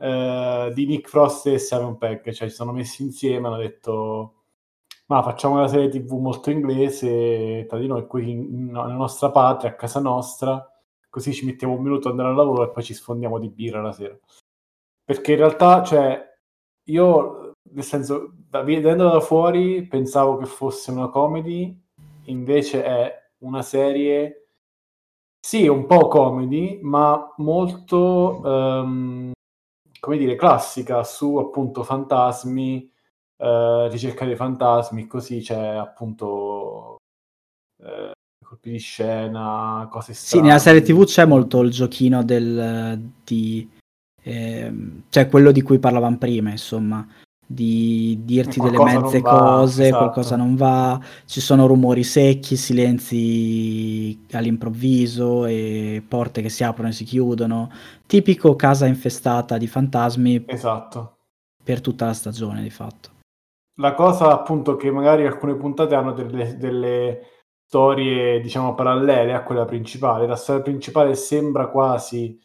eh, 0.00 0.70
di 0.72 0.86
Nick 0.86 1.08
Frost 1.08 1.48
e 1.48 1.58
Simon 1.58 1.98
Pegg, 1.98 2.30
cioè 2.30 2.48
si 2.48 2.54
sono 2.54 2.70
messi 2.70 3.02
insieme, 3.02 3.48
hanno 3.48 3.56
detto 3.56 4.41
ma 5.12 5.22
facciamo 5.22 5.56
una 5.56 5.68
serie 5.68 5.90
tv 5.90 6.14
molto 6.14 6.50
inglese 6.50 7.66
tra 7.68 7.78
di 7.78 7.86
noi 7.86 8.06
qui 8.06 8.34
nella 8.34 8.86
nostra 8.86 9.30
patria, 9.30 9.70
a 9.70 9.74
casa 9.74 10.00
nostra, 10.00 10.66
così 11.10 11.34
ci 11.34 11.44
mettiamo 11.44 11.74
un 11.74 11.82
minuto 11.82 12.08
ad 12.08 12.12
andare 12.12 12.30
al 12.30 12.36
lavoro 12.36 12.64
e 12.64 12.70
poi 12.70 12.82
ci 12.82 12.94
sfondiamo 12.94 13.38
di 13.38 13.50
birra 13.50 13.82
la 13.82 13.92
sera. 13.92 14.18
Perché 15.04 15.32
in 15.32 15.38
realtà, 15.38 15.82
cioè, 15.82 16.18
io, 16.84 17.52
nel 17.72 17.84
senso, 17.84 18.32
da, 18.34 18.62
vedendo 18.62 19.10
da 19.10 19.20
fuori, 19.20 19.86
pensavo 19.86 20.38
che 20.38 20.46
fosse 20.46 20.90
una 20.90 21.10
comedy, 21.10 21.78
invece 22.26 22.82
è 22.82 23.30
una 23.40 23.60
serie, 23.60 24.48
sì, 25.38 25.66
un 25.66 25.84
po' 25.84 26.08
comedy, 26.08 26.80
ma 26.80 27.34
molto, 27.36 28.40
um, 28.42 29.32
come 30.00 30.16
dire, 30.16 30.36
classica 30.36 31.04
su 31.04 31.36
appunto 31.36 31.82
fantasmi, 31.82 32.91
uh, 33.42 33.88
ricerca 33.88 34.24
dei 34.24 34.36
fantasmi, 34.36 35.06
così 35.06 35.40
c'è 35.40 35.58
appunto 35.58 36.96
uh, 37.82 38.10
colpi 38.52 38.70
di 38.70 38.78
scena, 38.78 39.88
cose 39.90 40.12
strane. 40.12 40.42
Sì, 40.42 40.46
nella 40.46 40.60
serie 40.60 40.82
TV 40.82 41.04
c'è 41.04 41.24
molto 41.24 41.60
il 41.62 41.70
giochino 41.70 42.22
del, 42.22 43.00
di, 43.24 43.68
eh, 44.22 44.72
cioè 45.08 45.28
quello 45.28 45.50
di 45.50 45.62
cui 45.62 45.78
parlavamo 45.78 46.18
prima, 46.18 46.50
insomma, 46.50 47.06
di 47.44 48.20
dirti 48.24 48.60
delle 48.60 48.82
mezze 48.82 49.20
cose, 49.20 49.86
esatto. 49.86 49.98
qualcosa 49.98 50.36
non 50.36 50.54
va, 50.54 51.00
ci 51.24 51.40
sono 51.40 51.66
rumori 51.66 52.04
secchi, 52.04 52.56
silenzi 52.56 54.26
all'improvviso 54.32 55.46
e 55.46 56.02
porte 56.06 56.42
che 56.42 56.48
si 56.48 56.62
aprono 56.62 56.90
e 56.90 56.92
si 56.92 57.04
chiudono, 57.04 57.70
tipico 58.06 58.54
casa 58.54 58.86
infestata 58.86 59.58
di 59.58 59.66
fantasmi. 59.66 60.44
Esatto. 60.46 61.16
Per 61.64 61.80
tutta 61.80 62.06
la 62.06 62.12
stagione, 62.12 62.60
di 62.60 62.70
fatto. 62.70 63.10
La 63.76 63.94
cosa 63.94 64.32
appunto 64.32 64.76
che 64.76 64.90
magari 64.90 65.26
alcune 65.26 65.56
puntate 65.56 65.94
hanno 65.94 66.12
delle, 66.12 66.56
delle 66.56 67.26
storie, 67.64 68.40
diciamo, 68.40 68.74
parallele 68.74 69.32
a 69.32 69.42
quella 69.42 69.64
principale. 69.64 70.26
La 70.26 70.36
storia 70.36 70.62
principale 70.62 71.14
sembra 71.14 71.68
quasi 71.68 72.38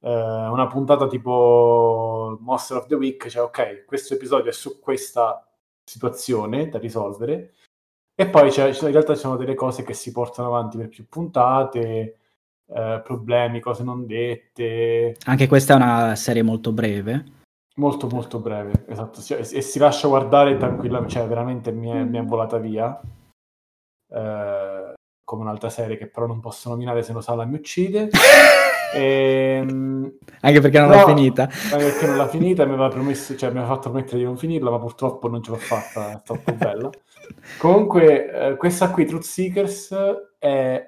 eh, 0.00 0.10
una 0.10 0.66
puntata 0.66 1.06
tipo 1.06 2.36
Monster 2.40 2.78
of 2.78 2.86
the 2.86 2.96
Week, 2.96 3.28
cioè 3.28 3.44
ok, 3.44 3.84
questo 3.84 4.14
episodio 4.14 4.50
è 4.50 4.52
su 4.52 4.80
questa 4.80 5.46
situazione 5.84 6.68
da 6.68 6.78
risolvere 6.78 7.54
e 8.14 8.28
poi 8.28 8.50
c'è, 8.50 8.68
in 8.68 8.92
realtà 8.92 9.14
ci 9.14 9.20
sono 9.20 9.36
delle 9.36 9.54
cose 9.54 9.82
che 9.84 9.94
si 9.94 10.12
portano 10.12 10.48
avanti 10.48 10.76
per 10.76 10.88
più 10.88 11.06
puntate, 11.08 12.18
eh, 12.66 13.00
problemi, 13.04 13.60
cose 13.60 13.84
non 13.84 14.06
dette. 14.06 15.16
Anche 15.26 15.46
questa 15.46 15.74
è 15.74 15.76
una 15.76 16.14
serie 16.16 16.42
molto 16.42 16.72
breve. 16.72 17.40
Molto 17.76 18.06
molto 18.06 18.38
breve, 18.38 18.84
esatto, 18.86 19.20
e, 19.34 19.38
e 19.38 19.60
si 19.62 19.78
lascia 19.78 20.06
guardare 20.06 20.58
tranquillamente, 20.58 21.14
cioè 21.14 21.26
veramente 21.26 21.72
mi 21.72 21.88
è, 21.88 22.04
mi 22.04 22.18
è 22.18 22.22
volata 22.22 22.58
via. 22.58 23.00
Eh, 24.10 24.92
come 25.24 25.42
un'altra 25.42 25.70
serie 25.70 25.96
che 25.96 26.08
però 26.08 26.26
non 26.26 26.40
posso 26.40 26.68
nominare 26.68 27.02
se 27.02 27.14
lo 27.14 27.22
Sala 27.22 27.46
mi 27.46 27.54
uccide. 27.54 28.10
e, 28.92 29.62
ehm, 29.64 30.18
anche 30.40 30.60
perché 30.60 30.78
non 30.78 30.90
no, 30.90 30.96
l'ha 30.96 31.06
finita. 31.06 31.42
Anche 31.44 31.84
perché 31.84 32.06
non 32.06 32.16
l'ha 32.18 32.28
finita, 32.28 32.66
mi 32.66 32.72
aveva 32.72 32.88
promesso, 32.88 33.34
cioè 33.36 33.50
mi 33.50 33.58
aveva 33.58 33.74
fatto 33.74 33.88
promettere 33.88 34.18
di 34.18 34.24
non 34.24 34.36
finirla, 34.36 34.70
ma 34.70 34.78
purtroppo 34.78 35.28
non 35.28 35.42
ce 35.42 35.50
l'ho 35.52 35.56
fatta, 35.56 36.10
è 36.12 36.22
troppo 36.22 36.52
bella. 36.52 36.90
Comunque, 37.58 38.30
eh, 38.30 38.56
questa 38.56 38.90
qui, 38.90 39.06
Truth 39.06 39.22
Seekers, 39.22 39.94
è 40.38 40.86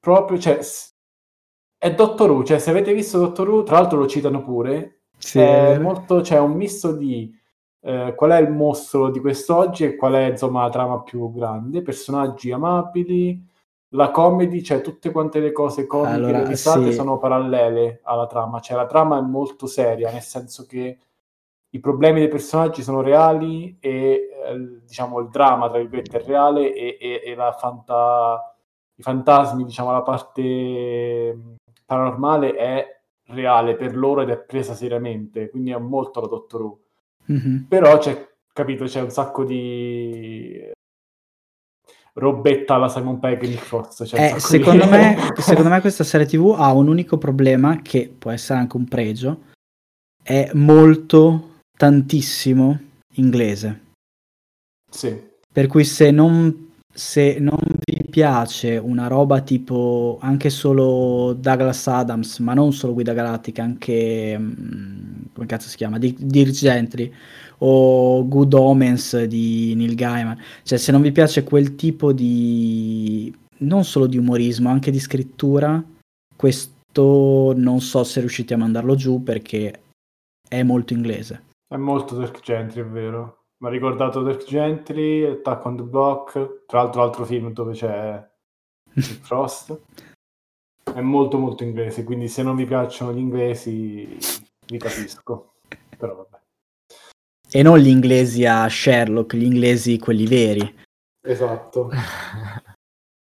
proprio, 0.00 0.38
cioè, 0.38 0.58
è 1.76 1.92
Doctor 1.94 2.30
Who, 2.30 2.44
cioè 2.44 2.58
se 2.58 2.70
avete 2.70 2.94
visto 2.94 3.18
Doctor 3.18 3.48
Who, 3.48 3.62
tra 3.64 3.78
l'altro 3.78 3.98
lo 3.98 4.06
citano 4.06 4.42
pure, 4.42 5.01
sì. 5.22 5.38
è 5.38 5.78
molto, 5.78 6.22
cioè 6.22 6.38
un 6.38 6.52
misto 6.52 6.92
di 6.92 7.32
eh, 7.80 8.12
qual 8.16 8.30
è 8.32 8.40
il 8.40 8.50
mostro 8.50 9.10
di 9.10 9.20
quest'oggi 9.20 9.84
e 9.84 9.96
qual 9.96 10.14
è 10.14 10.24
insomma 10.30 10.62
la 10.62 10.70
trama 10.70 11.02
più 11.02 11.32
grande, 11.32 11.82
personaggi 11.82 12.50
amabili, 12.52 13.50
la 13.90 14.10
comedy, 14.10 14.62
cioè 14.62 14.80
tutte 14.80 15.10
quante 15.10 15.40
le 15.40 15.52
cose 15.52 15.86
comiche 15.86 16.14
allora, 16.14 16.44
risate 16.44 16.86
sì. 16.86 16.92
sono 16.92 17.18
parallele 17.18 18.00
alla 18.04 18.26
trama, 18.26 18.60
cioè 18.60 18.76
la 18.76 18.86
trama 18.86 19.18
è 19.18 19.22
molto 19.22 19.66
seria, 19.66 20.10
nel 20.10 20.22
senso 20.22 20.66
che 20.66 20.98
i 21.70 21.80
problemi 21.80 22.20
dei 22.20 22.28
personaggi 22.28 22.82
sono 22.82 23.00
reali 23.00 23.76
e 23.80 24.28
eh, 24.46 24.80
diciamo 24.84 25.20
il 25.20 25.28
dramma 25.28 25.68
tra 25.68 25.78
virgolette 25.78 26.18
è 26.18 26.24
reale 26.24 26.74
e, 26.74 26.98
e, 27.00 27.22
e 27.24 27.34
la 27.34 27.52
fanta... 27.52 28.54
i 28.96 29.02
fantasmi, 29.02 29.64
diciamo 29.64 29.90
la 29.92 30.02
parte 30.02 31.56
paranormale 31.86 32.54
è 32.54 33.01
reale 33.26 33.76
per 33.76 33.96
loro 33.96 34.22
ed 34.22 34.30
è 34.30 34.38
presa 34.38 34.74
seriamente, 34.74 35.48
quindi 35.50 35.70
è 35.70 35.78
molto 35.78 36.20
la 36.20 36.26
Doctor 36.26 36.60
Who. 36.62 36.78
Mm-hmm. 37.32 37.62
Però 37.68 37.98
c'è, 37.98 38.28
capito, 38.52 38.84
c'è 38.84 39.00
un 39.00 39.10
sacco 39.10 39.44
di 39.44 40.70
robetta 42.14 42.74
alla 42.74 42.88
Simon 42.88 43.18
Pegg 43.18 43.42
Nick 43.42 43.62
Frost. 43.62 44.04
Cioè 44.04 44.34
eh, 44.34 44.40
secondo, 44.40 44.84
di... 44.84 44.90
me, 44.90 45.16
secondo 45.38 45.70
me 45.70 45.80
questa 45.80 46.04
serie 46.04 46.26
TV 46.26 46.54
ha 46.56 46.72
un 46.72 46.88
unico 46.88 47.18
problema 47.18 47.80
che 47.80 48.12
può 48.16 48.30
essere 48.30 48.58
anche 48.58 48.76
un 48.76 48.86
pregio, 48.86 49.42
è 50.22 50.50
molto, 50.54 51.60
tantissimo 51.76 52.80
inglese. 53.14 53.80
Sì. 54.90 55.30
Per 55.50 55.66
cui 55.66 55.84
se 55.84 56.10
non, 56.10 56.72
se 56.92 57.38
non 57.38 57.58
piace 58.12 58.76
una 58.76 59.06
roba 59.06 59.40
tipo 59.40 60.18
anche 60.20 60.50
solo 60.50 61.32
Douglas 61.32 61.86
Adams, 61.86 62.40
ma 62.40 62.52
non 62.52 62.74
solo 62.74 62.92
Guida 62.92 63.14
Galattica, 63.14 63.62
anche... 63.62 64.36
Mm, 64.38 65.22
come 65.32 65.46
cazzo 65.46 65.68
si 65.68 65.76
chiama? 65.78 65.96
Dirk 65.96 66.50
Gentry 66.50 67.10
o 67.58 68.28
Good 68.28 68.52
Omens 68.52 69.24
di 69.24 69.74
Neil 69.74 69.94
Gaiman. 69.94 70.38
Cioè, 70.62 70.76
se 70.76 70.92
non 70.92 71.00
vi 71.00 71.10
piace 71.10 71.42
quel 71.42 71.74
tipo 71.74 72.12
di 72.12 73.34
non 73.60 73.84
solo 73.84 74.06
di 74.06 74.18
umorismo, 74.18 74.68
anche 74.68 74.90
di 74.90 75.00
scrittura, 75.00 75.82
questo 76.36 77.54
non 77.56 77.80
so 77.80 78.04
se 78.04 78.20
riuscite 78.20 78.52
a 78.52 78.58
mandarlo 78.58 78.94
giù 78.94 79.22
perché 79.22 79.80
è 80.46 80.62
molto 80.62 80.92
inglese. 80.92 81.44
È 81.66 81.76
molto 81.76 82.18
Dirk 82.18 82.42
Gentry, 82.42 82.82
è 82.82 82.84
vero. 82.84 83.41
Mi 83.62 83.68
ha 83.68 83.70
ricordato 83.70 84.24
Dirk 84.24 84.44
Gentry, 84.44 85.24
Attack 85.24 85.64
on 85.66 85.76
the 85.76 85.82
Block, 85.84 86.64
tra 86.66 86.82
l'altro 86.82 87.02
altro 87.02 87.24
film 87.24 87.52
dove 87.52 87.74
c'è 87.74 88.28
Frost. 89.22 89.80
È 90.82 91.00
molto 91.00 91.38
molto 91.38 91.62
inglese, 91.62 92.02
quindi 92.02 92.26
se 92.26 92.42
non 92.42 92.56
vi 92.56 92.64
piacciono 92.64 93.12
gli 93.12 93.20
inglesi 93.20 94.18
vi 94.66 94.78
capisco. 94.78 95.52
Però 95.96 96.12
vabbè. 96.16 96.40
E 97.52 97.62
non 97.62 97.78
gli 97.78 97.86
inglesi 97.86 98.44
a 98.44 98.68
Sherlock, 98.68 99.36
gli 99.36 99.44
inglesi 99.44 99.96
quelli 100.00 100.26
veri. 100.26 100.78
Esatto. 101.24 101.90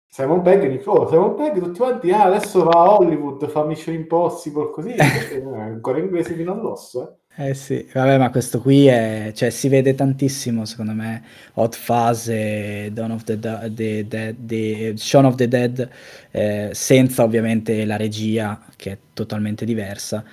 Simon 0.08 0.42
Pegg 0.42 0.64
di 0.68 0.80
oh, 0.84 1.08
Simon 1.08 1.34
Pegg 1.34 1.58
tutti 1.60 1.78
quanti 1.78 2.12
ah, 2.12 2.24
adesso 2.24 2.62
va 2.62 2.82
a 2.82 2.98
Hollywood 2.98 3.48
fa 3.48 3.64
Mission 3.64 3.94
Impossible 3.94 4.70
così 4.70 4.90
eh, 4.94 5.42
ancora 5.42 5.98
inglese 5.98 6.34
fino 6.34 6.52
all'osso 6.52 7.08
eh. 7.08 7.19
Eh 7.40 7.54
sì 7.54 7.88
vabbè 7.92 8.18
ma 8.18 8.30
questo 8.30 8.60
qui 8.60 8.86
è 8.86 9.32
cioè 9.34 9.50
si 9.50 9.68
vede 9.68 9.94
tantissimo 9.94 10.64
secondo 10.64 10.92
me. 10.92 11.24
Hot 11.54 11.74
Fase 11.74 12.90
Dawn 12.92 13.12
of 13.12 13.24
the, 13.24 13.38
the, 13.38 14.06
the, 14.06 14.36
the 14.38 14.92
Shaun 14.96 15.24
of 15.24 15.36
the 15.36 15.48
Dead 15.48 15.90
eh, 16.30 16.70
senza 16.72 17.22
ovviamente 17.22 17.84
la 17.86 17.96
regia 17.96 18.60
che 18.76 18.92
è 18.92 18.98
totalmente 19.14 19.64
diversa. 19.64 20.24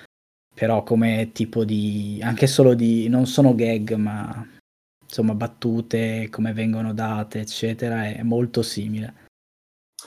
Però 0.53 0.83
come 0.83 1.31
tipo 1.33 1.63
di 1.63 2.19
anche 2.23 2.47
solo 2.47 2.73
di 2.73 3.07
non 3.09 3.25
sono 3.25 3.55
gag 3.55 3.93
ma 3.93 4.45
insomma 5.03 5.33
battute 5.33 6.27
come 6.29 6.51
vengono 6.51 6.93
date 6.93 7.39
eccetera 7.39 8.05
è 8.05 8.21
molto 8.23 8.61
simile. 8.61 9.25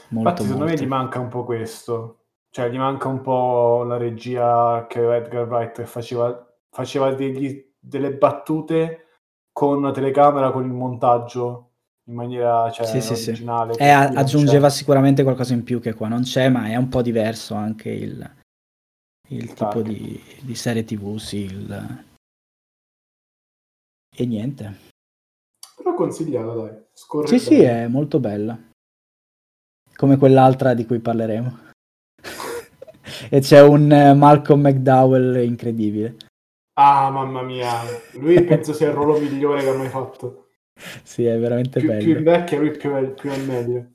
Molto, 0.08 0.28
Infatti 0.28 0.42
secondo 0.42 0.64
molto. 0.66 0.80
me 0.80 0.86
gli 0.86 0.88
manca 0.88 1.18
un 1.18 1.28
po' 1.28 1.44
questo. 1.44 2.16
Cioè 2.52 2.68
gli 2.68 2.78
manca 2.78 3.06
un 3.06 3.20
po' 3.20 3.84
la 3.84 3.96
regia 3.96 4.86
che 4.88 5.00
Edgar 5.14 5.46
Wright 5.46 5.84
faceva, 5.84 6.49
faceva 6.70 7.12
degli, 7.12 7.72
delle 7.78 8.12
battute 8.12 9.06
con 9.52 9.78
una 9.78 9.90
telecamera 9.90 10.50
con 10.50 10.64
il 10.64 10.72
montaggio 10.72 11.68
in 12.04 12.14
maniera 12.14 12.70
cioè, 12.70 12.86
sì, 12.86 13.00
sì, 13.00 13.30
originale 13.30 13.74
sì. 13.74 13.80
Eh, 13.80 13.90
aggiungeva 13.90 14.70
sicuramente 14.70 15.22
qualcosa 15.22 15.52
in 15.52 15.64
più 15.64 15.80
che 15.80 15.94
qua 15.94 16.08
non 16.08 16.22
c'è 16.22 16.48
ma 16.48 16.66
è 16.66 16.76
un 16.76 16.88
po' 16.88 17.02
diverso 17.02 17.54
anche 17.54 17.90
il 17.90 18.38
il 19.30 19.52
tipo 19.52 19.82
di, 19.82 20.20
di, 20.40 20.54
serie 20.54 20.84
tv, 20.84 21.16
sì. 21.16 21.44
Il... 21.44 22.04
E 24.16 24.26
niente. 24.26 24.76
Però 25.76 25.94
consigliata, 25.94 26.52
dai. 26.52 26.82
Scorre 26.92 27.26
sì, 27.28 27.38
sì, 27.38 27.60
è 27.60 27.86
molto 27.86 28.18
bella. 28.18 28.58
Come 29.94 30.16
quell'altra 30.16 30.74
di 30.74 30.84
cui 30.84 30.98
parleremo. 30.98 31.58
e 33.30 33.40
c'è 33.40 33.62
un 33.62 33.82
uh, 33.82 34.16
Malcolm 34.16 34.62
McDowell 34.62 35.44
incredibile. 35.44 36.16
Ah, 36.80 37.10
mamma 37.10 37.42
mia. 37.42 37.70
Lui 38.14 38.42
penso 38.44 38.72
sia 38.72 38.88
il 38.88 38.94
ruolo 38.94 39.18
migliore 39.18 39.62
che 39.62 39.68
ha 39.68 39.76
mai 39.76 39.88
fatto. 39.88 40.48
Sì, 41.02 41.24
è 41.26 41.38
veramente 41.38 41.78
più, 41.80 41.88
bello. 41.88 42.02
Più 42.02 42.16
invecchia, 42.16 42.58
lui 42.58 42.70
più 42.70 42.90
è, 42.92 43.10
più 43.10 43.30
è 43.30 43.36
meglio 43.38 43.90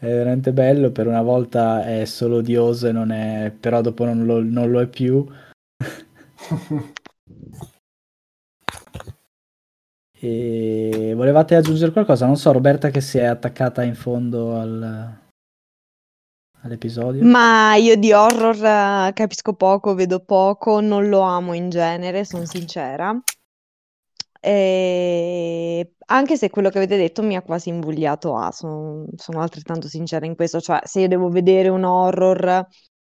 è 0.00 0.06
veramente 0.06 0.52
bello, 0.52 0.92
per 0.92 1.08
una 1.08 1.22
volta 1.22 1.84
è 1.84 2.04
solo 2.04 2.36
odioso 2.36 2.86
e 2.86 2.92
non 2.92 3.10
è, 3.10 3.52
però 3.58 3.80
dopo 3.80 4.04
non 4.04 4.24
lo, 4.26 4.40
non 4.42 4.70
lo 4.70 4.80
è 4.80 4.86
più. 4.86 5.26
E 10.20 11.12
volevate 11.14 11.54
aggiungere 11.54 11.92
qualcosa? 11.92 12.26
Non 12.26 12.36
so, 12.36 12.50
Roberta 12.50 12.90
che 12.90 13.00
si 13.00 13.18
è 13.18 13.24
attaccata 13.24 13.84
in 13.84 13.94
fondo 13.94 14.56
al, 14.56 15.16
all'episodio. 16.62 17.24
Ma 17.24 17.74
io 17.76 17.96
di 17.96 18.12
horror 18.12 18.56
eh, 18.56 19.12
capisco 19.12 19.54
poco, 19.54 19.94
vedo 19.94 20.20
poco, 20.20 20.80
non 20.80 21.08
lo 21.08 21.20
amo 21.20 21.54
in 21.54 21.68
genere, 21.70 22.24
sono 22.24 22.44
sincera. 22.44 23.18
E 24.40 25.94
anche 26.06 26.36
se 26.36 26.50
quello 26.50 26.70
che 26.70 26.78
avete 26.78 26.96
detto 26.96 27.22
mi 27.22 27.36
ha 27.36 27.42
quasi 27.42 27.70
invogliato 27.70 28.36
a, 28.36 28.52
sono, 28.52 29.04
sono 29.16 29.40
altrettanto 29.40 29.88
sincera 29.88 30.26
in 30.26 30.36
questo, 30.36 30.60
cioè 30.60 30.80
se 30.84 31.00
io 31.00 31.08
devo 31.08 31.28
vedere 31.28 31.68
un 31.68 31.84
horror 31.84 32.66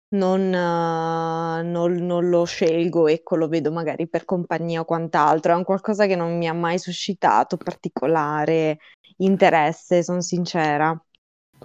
non, 0.09 0.41
uh, 0.41 1.67
non, 1.67 1.93
non, 1.93 2.29
lo 2.29 2.45
scelgo, 2.45 3.07
ecco, 3.07 3.35
lo 3.35 3.47
vedo 3.47 3.71
magari 3.71 4.07
per 4.07 4.25
compagnia 4.25 4.81
o 4.81 4.85
quant'altro. 4.85 5.53
È 5.53 5.55
un 5.55 5.63
qualcosa 5.63 6.05
che 6.05 6.15
non 6.15 6.37
mi 6.37 6.47
ha 6.47 6.53
mai 6.53 6.79
suscitato 6.79 7.57
particolare 7.57 8.77
interesse, 9.17 10.03
sono 10.03 10.21
sincera. 10.21 10.97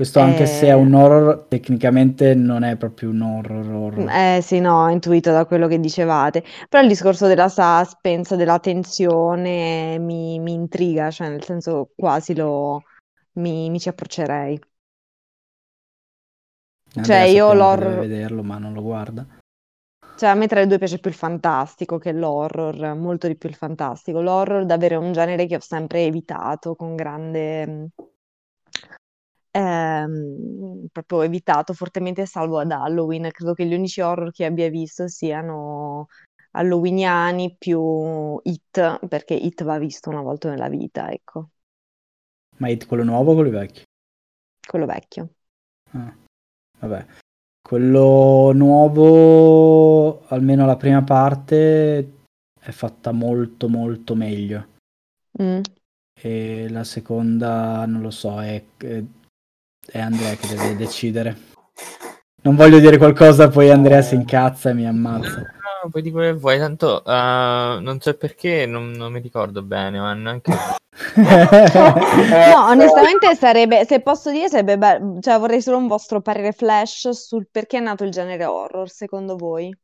Questo 0.00 0.20
anche 0.20 0.44
eh... 0.44 0.46
se 0.46 0.68
è 0.68 0.72
un 0.72 0.94
horror, 0.94 1.44
tecnicamente 1.46 2.34
non 2.34 2.62
è 2.62 2.78
proprio 2.78 3.10
un 3.10 3.20
horror, 3.20 3.70
horror. 3.70 4.08
Eh 4.08 4.40
sì, 4.40 4.58
no, 4.58 4.84
ho 4.84 4.88
intuito 4.88 5.30
da 5.30 5.44
quello 5.44 5.68
che 5.68 5.78
dicevate. 5.78 6.42
Però 6.70 6.82
il 6.82 6.88
discorso 6.88 7.26
della 7.26 7.50
suspense, 7.50 8.36
della 8.36 8.58
tensione 8.60 9.98
mi, 9.98 10.38
mi 10.38 10.54
intriga, 10.54 11.10
cioè 11.10 11.28
nel 11.28 11.44
senso 11.44 11.90
quasi 11.94 12.34
lo, 12.34 12.80
mi, 13.32 13.68
mi 13.68 13.78
ci 13.78 13.90
approccerei. 13.90 14.58
Cioè, 17.02 17.18
io 17.24 17.52
l'horror. 17.52 17.90
Deve 17.90 18.08
vederlo, 18.08 18.42
ma 18.42 18.56
non 18.56 18.72
lo 18.72 18.80
guarda. 18.80 19.26
Cioè, 20.16 20.30
a 20.30 20.34
me 20.34 20.46
tra 20.46 20.60
le 20.60 20.66
due 20.66 20.78
piace 20.78 20.98
più 20.98 21.10
il 21.10 21.16
fantastico 21.16 21.98
che 21.98 22.12
l'horror, 22.12 22.94
molto 22.94 23.26
di 23.26 23.36
più 23.36 23.50
il 23.50 23.54
fantastico. 23.54 24.22
L'horror 24.22 24.64
davvero 24.64 24.94
è 24.94 25.04
un 25.04 25.12
genere 25.12 25.44
che 25.44 25.56
ho 25.56 25.60
sempre 25.60 26.04
evitato 26.04 26.74
con 26.74 26.96
grande... 26.96 27.90
Ehm, 29.52 30.86
proprio 30.92 31.22
evitato 31.22 31.72
fortemente 31.72 32.26
salvo 32.26 32.58
ad 32.58 32.70
Halloween. 32.70 33.30
Credo 33.30 33.54
che 33.54 33.66
gli 33.66 33.74
unici 33.74 34.00
horror 34.00 34.30
che 34.30 34.44
abbia 34.44 34.68
visto 34.68 35.08
siano 35.08 36.06
halloweeniani 36.52 37.56
più 37.58 38.40
It, 38.42 39.06
perché 39.06 39.34
It 39.34 39.62
va 39.64 39.78
visto 39.78 40.10
una 40.10 40.22
volta 40.22 40.48
nella 40.50 40.68
vita, 40.68 41.10
ecco. 41.10 41.50
Ma 42.58 42.68
It 42.68 42.86
quello 42.86 43.04
nuovo 43.04 43.32
o 43.32 43.34
quello 43.34 43.50
vecchio? 43.50 43.84
Quello 44.66 44.86
vecchio. 44.86 45.30
Ah. 45.92 46.14
Vabbè. 46.80 47.06
Quello 47.62 48.52
nuovo, 48.52 50.26
almeno 50.28 50.66
la 50.66 50.76
prima 50.76 51.02
parte, 51.02 52.12
è 52.58 52.70
fatta 52.70 53.12
molto 53.12 53.68
molto 53.68 54.14
meglio. 54.14 54.66
Mm. 55.40 55.60
E 56.12 56.68
la 56.68 56.84
seconda, 56.84 57.84
non 57.86 58.00
lo 58.00 58.10
so, 58.10 58.40
è, 58.40 58.64
è 58.78 59.02
Andrea 59.98 60.34
che 60.34 60.46
deve 60.46 60.76
decidere. 60.76 61.36
Non 62.42 62.54
voglio 62.54 62.78
dire 62.78 62.98
qualcosa, 62.98 63.48
poi 63.48 63.70
Andrea 63.70 64.02
si 64.02 64.14
incazza 64.14 64.70
e 64.70 64.74
mi 64.74 64.86
ammazza 64.86 65.58
puoi 65.88 66.02
dire 66.02 66.14
quello 66.14 66.32
che 66.32 66.38
vuoi, 66.38 66.58
tanto 66.58 67.02
uh, 67.04 67.80
non 67.80 67.98
so 68.00 68.14
perché, 68.14 68.66
non, 68.66 68.90
non, 68.90 69.12
mi 69.12 69.20
ricordo 69.20 69.62
bene, 69.62 69.98
ma 69.98 70.12
neanche... 70.12 70.52
no, 71.16 72.66
onestamente 72.66 73.34
sarebbe, 73.34 73.86
se 73.86 74.00
posso 74.00 74.30
dire, 74.30 74.48
sarebbe 74.48 74.76
bello, 74.76 75.18
cioè 75.20 75.38
vorrei 75.38 75.62
solo 75.62 75.78
un 75.78 75.86
vostro 75.86 76.20
parere 76.20 76.52
flash 76.52 77.10
sul 77.10 77.48
perché 77.50 77.78
è 77.78 77.80
nato 77.80 78.04
il 78.04 78.10
genere 78.10 78.44
horror, 78.44 78.90
secondo 78.90 79.36
voi? 79.36 79.74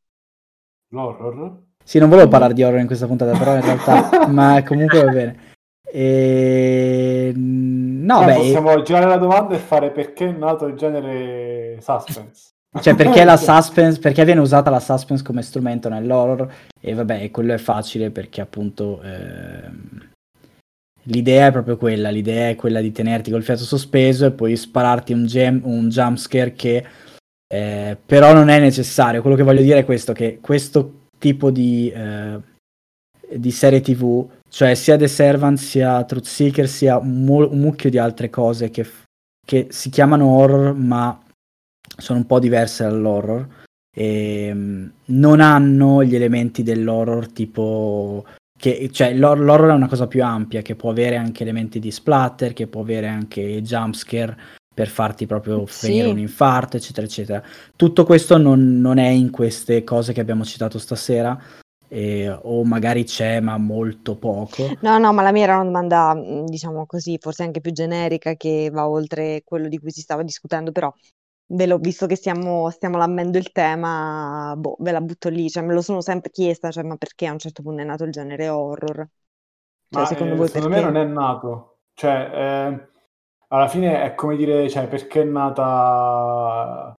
L'horror? 0.88 1.62
Sì, 1.82 1.98
non 1.98 2.08
volevo 2.08 2.28
parlare 2.28 2.52
di 2.52 2.62
horror 2.62 2.80
in 2.80 2.86
questa 2.86 3.06
puntata, 3.06 3.36
però 3.38 3.54
in 3.54 3.62
realtà, 3.62 4.26
ma 4.28 4.62
comunque 4.64 5.02
va 5.02 5.10
bene. 5.10 5.55
E... 5.96 7.32
No, 7.34 8.22
eh, 8.22 8.24
beh, 8.26 8.34
possiamo 8.34 8.82
girare 8.82 9.06
la 9.06 9.16
domanda 9.16 9.54
e 9.54 9.58
fare 9.58 9.90
perché 9.90 10.26
è 10.28 10.32
nato 10.32 10.66
il 10.66 10.76
genere 10.76 11.78
suspense. 11.80 12.50
Cioè, 12.76 12.94
perché 12.94 13.24
la 13.24 13.38
suspense, 13.38 13.98
perché 13.98 14.22
viene 14.26 14.40
usata 14.40 14.68
la 14.68 14.80
suspense 14.80 15.24
come 15.24 15.40
strumento 15.40 15.88
nell'horror? 15.88 16.52
E 16.78 16.92
vabbè, 16.92 17.30
quello 17.30 17.54
è 17.54 17.56
facile 17.56 18.10
perché 18.10 18.42
appunto 18.42 19.00
ehm, 19.00 20.10
l'idea 21.04 21.46
è 21.46 21.52
proprio 21.52 21.78
quella, 21.78 22.10
l'idea 22.10 22.50
è 22.50 22.54
quella 22.54 22.82
di 22.82 22.92
tenerti 22.92 23.30
col 23.30 23.42
fiato 23.42 23.62
sospeso 23.62 24.26
e 24.26 24.32
poi 24.32 24.54
spararti 24.56 25.14
un, 25.14 25.24
gem, 25.24 25.62
un 25.64 25.88
jumpscare 25.88 26.52
che 26.52 26.84
eh, 27.48 27.96
però 28.04 28.34
non 28.34 28.50
è 28.50 28.58
necessario. 28.58 29.22
Quello 29.22 29.36
che 29.36 29.42
voglio 29.42 29.62
dire 29.62 29.78
è 29.78 29.84
questo, 29.86 30.12
che 30.12 30.38
questo 30.42 31.06
tipo 31.18 31.50
di, 31.50 31.90
eh, 31.90 32.38
di 33.34 33.50
serie 33.50 33.80
tv, 33.80 34.28
cioè 34.56 34.74
sia 34.74 34.96
The 34.96 35.06
Servant, 35.06 35.58
sia 35.58 36.02
Truth 36.04 36.24
Seeker, 36.24 36.66
sia 36.66 36.96
un, 36.96 37.24
mu- 37.24 37.46
un 37.52 37.58
mucchio 37.58 37.90
di 37.90 37.98
altre 37.98 38.30
cose 38.30 38.70
che, 38.70 38.88
che 39.44 39.66
si 39.68 39.90
chiamano 39.90 40.28
horror 40.28 40.72
ma 40.74 41.22
sono 41.98 42.20
un 42.20 42.24
po' 42.24 42.38
diverse 42.38 42.84
dall'horror. 42.84 43.46
E 43.94 44.46
ehm, 44.46 44.92
non 45.08 45.40
hanno 45.40 46.02
gli 46.02 46.14
elementi 46.14 46.62
dell'horror 46.62 47.30
tipo 47.32 48.24
che, 48.58 48.88
cioè 48.90 49.12
l'hor- 49.12 49.40
l'horror 49.40 49.72
è 49.72 49.74
una 49.74 49.88
cosa 49.88 50.06
più 50.06 50.24
ampia 50.24 50.62
che 50.62 50.74
può 50.74 50.88
avere 50.88 51.16
anche 51.16 51.42
elementi 51.42 51.78
di 51.78 51.90
splatter 51.90 52.54
che 52.54 52.66
può 52.66 52.80
avere 52.80 53.08
anche 53.08 53.60
jumpscare 53.60 54.38
per 54.74 54.88
farti 54.88 55.26
proprio 55.26 55.66
finire 55.66 56.06
sì. 56.06 56.12
un 56.12 56.18
infarto 56.18 56.78
eccetera 56.78 57.06
eccetera. 57.06 57.42
Tutto 57.76 58.06
questo 58.06 58.38
non, 58.38 58.80
non, 58.80 58.96
è 58.96 59.08
in 59.08 59.28
queste 59.28 59.84
cose 59.84 60.14
che 60.14 60.20
abbiamo 60.22 60.46
citato 60.46 60.78
stasera 60.78 61.38
eh, 61.88 62.28
o 62.30 62.64
magari 62.64 63.04
c'è 63.04 63.40
ma 63.40 63.56
molto 63.58 64.16
poco. 64.16 64.68
No 64.80 64.98
no 64.98 65.12
ma 65.12 65.22
la 65.22 65.32
mia 65.32 65.44
era 65.44 65.56
una 65.56 65.64
domanda 65.64 66.14
diciamo 66.44 66.86
così 66.86 67.18
forse 67.20 67.42
anche 67.42 67.60
più 67.60 67.72
generica 67.72 68.34
che 68.34 68.70
va 68.72 68.88
oltre 68.88 69.42
quello 69.44 69.68
di 69.68 69.78
cui 69.78 69.90
si 69.90 70.00
stava 70.00 70.22
discutendo 70.22 70.72
però 70.72 70.92
Ve 71.48 71.66
l'ho 71.66 71.78
visto 71.78 72.06
che 72.06 72.16
stiamo, 72.16 72.70
stiamo 72.70 72.96
lambendo 72.98 73.38
il 73.38 73.52
tema, 73.52 74.52
boh, 74.56 74.76
ve 74.80 74.90
la 74.90 75.00
butto 75.00 75.28
lì, 75.28 75.48
cioè 75.48 75.62
me 75.62 75.74
lo 75.74 75.80
sono 75.80 76.00
sempre 76.00 76.30
chiesta, 76.32 76.72
cioè, 76.72 76.82
ma 76.82 76.96
perché 76.96 77.26
a 77.26 77.32
un 77.32 77.38
certo 77.38 77.62
punto 77.62 77.82
è 77.82 77.84
nato 77.84 78.02
il 78.02 78.10
genere 78.10 78.48
horror? 78.48 79.06
Cioè, 79.88 80.02
ma 80.02 80.04
secondo, 80.06 80.34
eh, 80.34 80.36
voi 80.36 80.48
secondo 80.48 80.74
me 80.74 80.80
non 80.80 80.96
è 80.96 81.04
nato, 81.04 81.78
cioè 81.94 82.30
eh, 82.34 82.88
alla 83.46 83.68
fine 83.68 84.02
è 84.02 84.16
come 84.16 84.34
dire, 84.34 84.68
cioè, 84.68 84.88
perché 84.88 85.20
è 85.20 85.24
nata, 85.24 86.92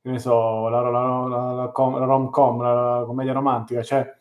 che 0.00 0.10
ne 0.10 0.18
so, 0.18 0.68
la, 0.68 0.80
la, 0.80 0.90
la, 0.90 1.52
la 1.54 1.70
rom-com, 1.72 2.62
la, 2.62 3.04
commedia 3.06 3.32
romantica, 3.32 3.82
cioè 3.82 4.16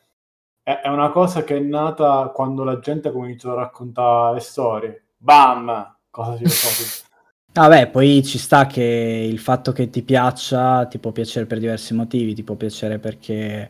è, 0.64 0.82
è, 0.82 0.88
una 0.88 1.12
cosa 1.12 1.44
che 1.44 1.58
è 1.58 1.60
nata 1.60 2.32
quando 2.34 2.64
la 2.64 2.80
gente 2.80 3.10
ha 3.10 3.12
cominciato 3.12 3.56
a 3.56 3.60
raccontare 3.62 4.34
le 4.36 4.40
storie. 4.40 5.06
Bam! 5.18 5.96
Cosa 6.10 6.38
ci 6.38 6.48
so, 6.50 7.06
Vabbè, 7.58 7.90
poi 7.90 8.24
ci 8.24 8.38
sta 8.38 8.68
che 8.68 8.84
il 8.84 9.40
fatto 9.40 9.72
che 9.72 9.90
ti 9.90 10.04
piaccia 10.04 10.86
ti 10.86 11.00
può 11.00 11.12
piacere 11.12 11.48
per 11.48 11.58
diversi 11.58 11.96
motivi, 11.96 12.36
ti 12.36 12.44
può 12.44 12.54
piacere 12.54 13.00
perché, 13.00 13.70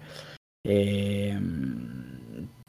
eh, 0.61 1.37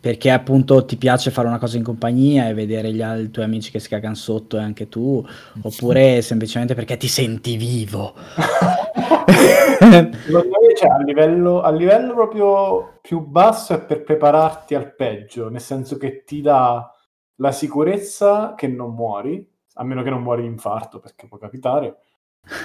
perché 0.01 0.31
appunto 0.31 0.85
ti 0.85 0.96
piace 0.96 1.33
fare 1.33 1.48
una 1.48 1.59
cosa 1.59 1.77
in 1.77 1.83
compagnia 1.83 2.48
e 2.48 2.55
vedere 2.55 2.92
gli, 2.92 3.03
i 3.03 3.31
tuoi 3.33 3.44
amici 3.46 3.72
che 3.72 3.81
si 3.81 3.88
cagano 3.88 4.14
sotto 4.14 4.59
e 4.59 4.61
anche 4.61 4.88
tu, 4.88 5.27
oppure 5.62 6.22
semplicemente 6.22 6.74
perché 6.77 6.96
ti 6.96 7.09
senti 7.09 7.57
vivo. 7.57 8.14
cioè, 10.77 10.90
a, 10.90 11.03
livello, 11.03 11.61
a 11.61 11.71
livello 11.71 12.14
proprio 12.14 12.99
più 13.01 13.21
basso 13.21 13.75
è 13.75 13.81
per 13.85 14.03
prepararti 14.03 14.75
al 14.75 14.94
peggio, 14.94 15.49
nel 15.49 15.61
senso 15.61 15.97
che 15.97 16.25
ti 16.25 16.40
dà 16.40 16.92
la 17.37 17.53
sicurezza 17.53 18.55
che 18.55 18.66
non 18.68 18.94
muori 18.94 19.57
a 19.79 19.85
meno 19.85 20.03
che 20.03 20.11
non 20.11 20.23
muori 20.23 20.42
di 20.42 20.49
infarto, 20.49 20.99
perché 20.99 21.27
può 21.27 21.38
capitare. 21.38 22.01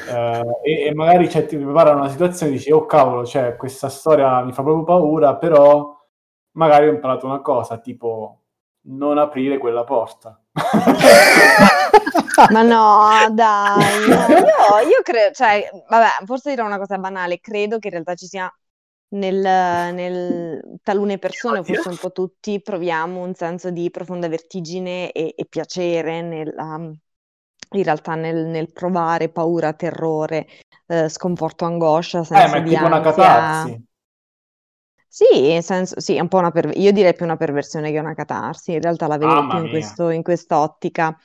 Eh, 0.09 0.59
e, 0.63 0.85
e, 0.87 0.93
magari 0.93 1.29
cioè, 1.29 1.45
ti 1.45 1.57
preparano 1.57 1.99
una 1.99 2.09
situazione 2.09 2.51
e 2.51 2.55
dici, 2.55 2.71
oh 2.71 2.85
cavolo, 2.85 3.25
cioè, 3.25 3.55
questa 3.55 3.89
storia 3.89 4.41
mi 4.43 4.51
fa 4.51 4.63
proprio 4.63 4.83
paura, 4.83 5.35
però 5.35 5.95
magari 6.53 6.87
ho 6.87 6.91
imparato 6.91 7.25
una 7.25 7.41
cosa, 7.41 7.77
tipo 7.77 8.39
non 8.85 9.17
aprire 9.17 9.57
quella 9.57 9.83
porta. 9.83 10.41
Ma 12.51 12.61
no, 12.61 13.33
dai, 13.33 14.05
io, 14.09 14.89
io 14.89 15.01
credo, 15.03 15.33
cioè, 15.33 15.69
vabbè, 15.87 16.25
forse 16.25 16.49
dirò 16.49 16.65
una 16.65 16.77
cosa 16.77 16.97
banale, 16.97 17.39
credo 17.39 17.77
che 17.77 17.87
in 17.87 17.93
realtà 17.93 18.15
ci 18.15 18.25
sia 18.25 18.51
nel, 19.09 19.93
nel 19.93 20.79
talune 20.81 21.19
persone, 21.19 21.63
forse 21.63 21.89
un 21.89 21.97
po' 21.97 22.11
tutti, 22.11 22.61
proviamo 22.61 23.21
un 23.21 23.33
senso 23.33 23.69
di 23.69 23.89
profonda 23.91 24.27
vertigine 24.27 25.11
e, 25.11 25.33
e 25.35 25.45
piacere 25.45 26.21
nella, 26.21 26.91
in 27.73 27.83
realtà 27.83 28.15
nel, 28.15 28.45
nel 28.45 28.71
provare 28.71 29.29
paura, 29.29 29.73
terrore, 29.73 30.47
eh, 30.87 31.09
sconforto, 31.09 31.65
angoscia, 31.65 32.21
eh, 32.21 32.25
senso 32.25 32.55
eh, 32.55 32.59
ma 32.59 32.65
è 32.65 32.67
tipo 32.67 32.85
una 32.85 33.01
catarsi. 33.01 33.85
Sì, 35.07 35.59
senso, 35.61 35.99
sì, 35.99 36.15
è 36.15 36.19
un 36.19 36.27
po' 36.27 36.39
una 36.39 36.49
per... 36.49 36.71
io 36.75 36.91
direi 36.91 37.13
più 37.13 37.25
una 37.25 37.37
perversione 37.37 37.91
che 37.91 37.99
una 37.99 38.15
catarsi, 38.15 38.73
in 38.73 38.81
realtà 38.81 39.05
la 39.05 39.17
vedo 39.17 39.45
più 39.45 39.59
in, 39.59 39.69
questo, 39.69 40.09
in 40.09 40.23
quest'ottica. 40.23 41.15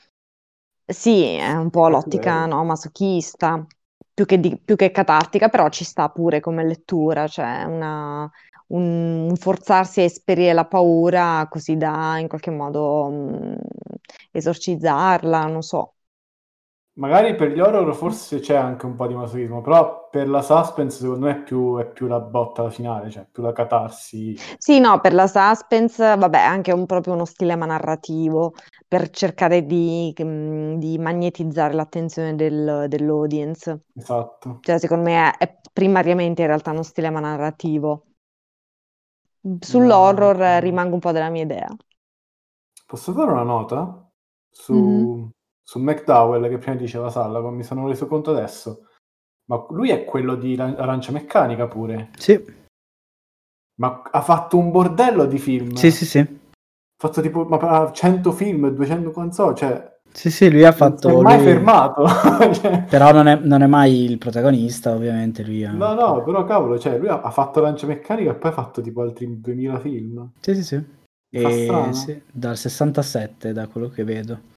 Sì, 0.91 1.23
è 1.35 1.53
un 1.53 1.69
po' 1.71 1.89
l'ottica 1.89 2.47
no, 2.47 2.65
masochista, 2.65 3.65
più 4.15 4.25
che, 4.25 4.41
di, 4.41 4.59
più 4.59 4.75
che 4.75 4.91
catartica, 4.91 5.49
però 5.51 5.69
ci 5.69 5.85
sta 5.85 6.09
pure 6.09 6.41
come 6.41 6.65
lettura, 6.65 7.27
cioè 7.29 7.65
una, 7.65 8.31
un, 8.69 9.35
forzarsi 9.37 10.01
a 10.01 10.05
esperire 10.05 10.55
la 10.55 10.65
paura 10.67 11.47
così 11.51 11.77
da 11.77 12.19
in 12.19 12.27
qualche 12.29 12.51
modo 12.51 13.09
mh, 13.11 13.59
esorcizzarla, 14.33 15.45
non 15.47 15.63
so. 15.63 15.95
Magari 16.99 17.37
per 17.37 17.53
gli 17.53 17.61
horror 17.61 17.95
forse 17.95 18.41
c'è 18.41 18.57
anche 18.57 18.85
un 18.85 18.97
po' 18.97 19.07
di 19.07 19.15
masochismo, 19.15 19.61
però 19.61 20.09
per 20.11 20.29
la 20.29 20.43
suspense 20.43 20.99
secondo 20.99 21.27
me 21.27 21.33
è 21.33 21.43
più, 21.43 21.79
è 21.79 21.87
più 21.87 22.09
la 22.09 22.19
botta 22.19 22.69
finale, 22.71 23.09
cioè 23.09 23.25
più 23.31 23.41
la 23.41 23.53
catarsi. 23.53 24.37
Sì, 24.59 24.81
no, 24.81 25.01
per 25.01 25.15
la 25.15 25.29
suspense, 25.29 26.17
vabbè, 26.17 26.39
anche 26.39 26.73
un, 26.73 26.87
proprio 26.87 27.15
uno 27.15 27.25
stilema 27.25 27.67
narrativo 27.67 28.53
per 28.89 29.11
cercare 29.11 29.65
di, 29.65 30.13
di 30.13 30.99
magnetizzare 30.99 31.73
l'attenzione 31.75 32.35
del, 32.35 32.87
dell'audience. 32.89 33.85
Esatto. 33.95 34.59
Cioè, 34.61 34.79
secondo 34.79 35.05
me 35.05 35.31
è, 35.31 35.37
è 35.39 35.61
primariamente 35.73 36.41
in 36.41 36.49
realtà 36.49 36.73
uno 36.73 36.83
stilema 36.83 37.21
narrativo. 37.21 38.07
Sull'horror 39.61 40.37
no. 40.37 40.59
rimango 40.59 40.95
un 40.95 41.01
po' 41.01 41.13
della 41.13 41.31
mia 41.31 41.45
idea. 41.45 41.69
Posso 42.87 43.13
fare 43.13 43.31
una 43.31 43.45
nota? 43.45 44.11
Su... 44.51 44.75
Mm-hmm 44.75 45.29
su 45.69 45.79
McDowell 45.81 46.49
che 46.49 46.57
prima 46.57 46.79
diceva 46.79 47.11
Salla, 47.11 47.43
mi 47.51 47.63
sono 47.63 47.87
reso 47.87 48.07
conto 48.07 48.31
adesso. 48.31 48.87
Ma 49.51 49.67
lui 49.69 49.91
è 49.91 50.07
quello 50.07 50.35
di 50.35 50.57
Arancia 50.59 51.13
Meccanica 51.13 51.67
pure. 51.69 52.09
Sì. 52.17 52.43
Ma 53.79 54.01
ha 54.11 54.23
fatto 54.23 54.57
un 54.57 54.71
bordello 54.71 55.27
di 55.27 55.37
film. 55.37 55.75
Sì, 55.75 55.91
sì, 55.91 56.07
sì. 56.07 56.21
Ha 56.21 56.27
fatto 56.97 57.21
tipo 57.21 57.45
ma 57.45 57.93
100 57.93 58.33
film, 58.33 58.71
200 58.71 59.11
console, 59.11 59.55
cioè... 59.57 60.01
Sì, 60.11 60.31
sì, 60.31 60.51
lui 60.51 60.65
ha 60.65 60.73
fatto... 60.73 61.11
Non 61.11 61.21
è 61.21 61.23
mai 61.23 61.37
lui... 61.37 61.45
fermato. 61.45 62.07
cioè... 62.55 62.85
Però 62.85 63.13
non 63.13 63.27
è, 63.27 63.37
non 63.37 63.61
è, 63.61 63.67
mai 63.67 64.05
il 64.05 64.17
protagonista, 64.17 64.95
ovviamente, 64.95 65.45
lui 65.45 65.67
ha... 65.67 65.73
No, 65.73 65.93
no, 65.93 66.23
però 66.23 66.45
cavolo, 66.45 66.79
cioè, 66.79 66.97
lui 66.97 67.09
ha, 67.09 67.21
ha 67.21 67.31
fatto 67.31 67.63
Arancia 67.63 67.87
Meccanica 67.87 68.31
e 68.31 68.37
poi 68.37 68.51
ha 68.51 68.55
fatto 68.55 68.81
tipo 68.81 69.03
altri 69.03 69.39
2000 69.39 69.79
film. 69.81 70.31
Sì, 70.41 70.55
sì, 70.55 70.65
sì. 70.65 70.85
E, 71.31 71.91
sì, 71.93 72.23
dal 72.33 72.57
67, 72.57 73.53
da 73.53 73.67
quello 73.67 73.89
che 73.89 74.03
vedo. 74.03 74.57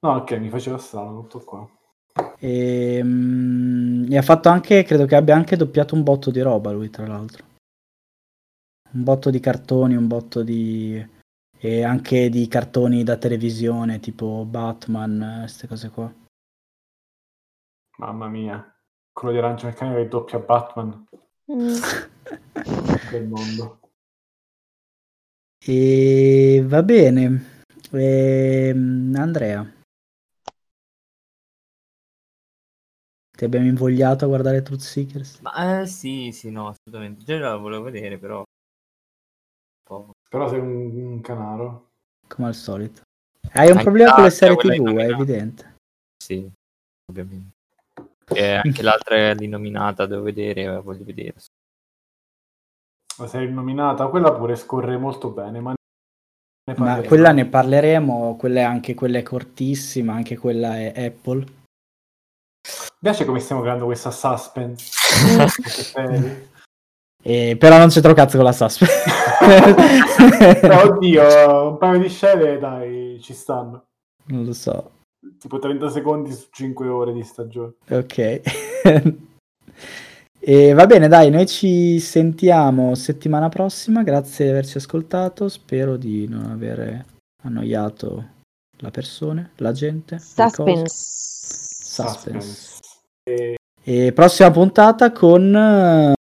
No, 0.00 0.14
ok, 0.14 0.32
mi 0.32 0.48
faceva 0.48 0.78
strano 0.78 1.22
tutto 1.22 1.40
qua. 1.40 1.68
E, 2.38 3.00
um, 3.02 4.06
e, 4.08 4.16
ha 4.16 4.22
fatto 4.22 4.48
anche, 4.48 4.84
credo 4.84 5.06
che 5.06 5.16
abbia 5.16 5.34
anche 5.34 5.56
doppiato 5.56 5.94
un 5.94 6.04
botto 6.04 6.30
di 6.30 6.40
roba 6.40 6.70
lui, 6.70 6.88
tra 6.88 7.06
l'altro. 7.06 7.44
Un 8.90 9.02
botto 9.02 9.30
di 9.30 9.40
cartoni, 9.40 9.96
un 9.96 10.06
botto 10.06 10.42
di... 10.42 11.04
e 11.58 11.82
anche 11.82 12.28
di 12.28 12.46
cartoni 12.46 13.02
da 13.02 13.16
televisione, 13.16 13.98
tipo 13.98 14.44
Batman, 14.44 15.38
queste 15.40 15.66
cose 15.66 15.90
qua. 15.90 16.12
Mamma 17.98 18.28
mia, 18.28 18.76
quello 19.12 19.32
di 19.32 19.38
Arancia 19.38 19.66
Meccanica 19.66 19.98
che 19.98 20.08
doppia 20.08 20.38
Batman. 20.38 21.06
Mm. 21.52 21.74
del 23.10 23.26
mondo. 23.26 23.80
E 25.58 26.62
va 26.64 26.82
bene. 26.84 27.64
E, 27.90 28.68
ehm, 28.68 29.14
Andrea. 29.16 29.76
Ti 33.38 33.44
abbiamo 33.44 33.66
invogliato 33.66 34.24
a 34.24 34.26
guardare 34.26 34.62
Truth 34.62 34.80
Seekers? 34.80 35.38
Ma 35.42 35.82
eh, 35.82 35.86
sì, 35.86 36.32
sì, 36.32 36.50
no, 36.50 36.74
assolutamente. 36.74 37.22
Già 37.22 37.38
la 37.38 37.54
volevo 37.54 37.84
vedere, 37.84 38.18
però. 38.18 38.42
Però 40.28 40.48
sei 40.48 40.58
un, 40.58 40.90
un, 40.92 41.20
canaro. 41.20 41.90
Come 42.26 42.48
al 42.48 42.56
solito. 42.56 43.02
Hai 43.52 43.66
un 43.66 43.72
anche 43.74 43.84
problema 43.84 44.14
con 44.14 44.24
le 44.24 44.30
serie 44.30 44.56
TV, 44.56 44.96
è 44.96 45.12
evidente. 45.12 45.76
Sì, 46.20 46.50
ovviamente. 47.08 47.54
E 48.24 48.54
anche 48.54 48.82
l'altra 48.82 49.14
è 49.14 49.34
l'inominata, 49.36 50.06
devo 50.06 50.22
vedere, 50.22 50.62
eh, 50.62 50.80
voglio 50.80 51.04
vedere. 51.04 51.34
La 53.18 53.28
serie 53.28 53.46
innominata, 53.46 54.08
quella 54.08 54.32
pure 54.32 54.56
scorre 54.56 54.96
molto 54.96 55.30
bene, 55.30 55.60
ma 55.60 55.74
ma 56.76 57.00
quella 57.02 57.30
ne 57.30 57.46
parleremo, 57.46 58.34
quella 58.36 58.60
è 58.60 58.64
anche 58.64 58.94
quella 58.94 59.18
è 59.18 59.22
cortissima, 59.22 60.12
anche 60.14 60.36
quella 60.36 60.76
è 60.76 60.92
Apple. 61.06 61.57
Mi 63.00 63.10
piace 63.10 63.24
come 63.24 63.38
stiamo 63.38 63.62
creando 63.62 63.84
questa 63.84 64.10
suspense. 64.10 64.90
eh, 67.22 67.56
però 67.56 67.78
non 67.78 67.90
c'entra 67.90 68.12
cazzo 68.12 68.34
con 68.36 68.44
la 68.44 68.50
suspense. 68.50 69.04
oddio, 70.66 71.68
un 71.70 71.78
paio 71.78 72.00
di 72.00 72.08
scene, 72.08 72.58
dai, 72.58 73.20
ci 73.22 73.34
stanno. 73.34 73.84
Non 74.26 74.44
lo 74.44 74.52
so. 74.52 74.90
Tipo 75.38 75.60
30 75.60 75.90
secondi 75.90 76.32
su 76.32 76.48
5 76.50 76.88
ore 76.88 77.12
di 77.12 77.22
stagione. 77.22 77.74
Ok. 77.88 78.40
e 80.40 80.72
va 80.72 80.86
bene, 80.86 81.06
dai, 81.06 81.30
noi 81.30 81.46
ci 81.46 82.00
sentiamo 82.00 82.96
settimana 82.96 83.48
prossima. 83.48 84.02
Grazie 84.02 84.46
di 84.46 84.50
averci 84.50 84.78
ascoltato. 84.78 85.48
Spero 85.48 85.96
di 85.96 86.26
non 86.26 86.46
aver 86.46 87.04
annoiato 87.44 88.24
la 88.78 88.90
persona, 88.90 89.48
la 89.58 89.70
gente. 89.70 90.18
Suspense. 90.18 90.94
Suspense. 91.84 92.67
E 93.82 94.12
prossima 94.12 94.50
puntata 94.50 95.12
con 95.12 96.14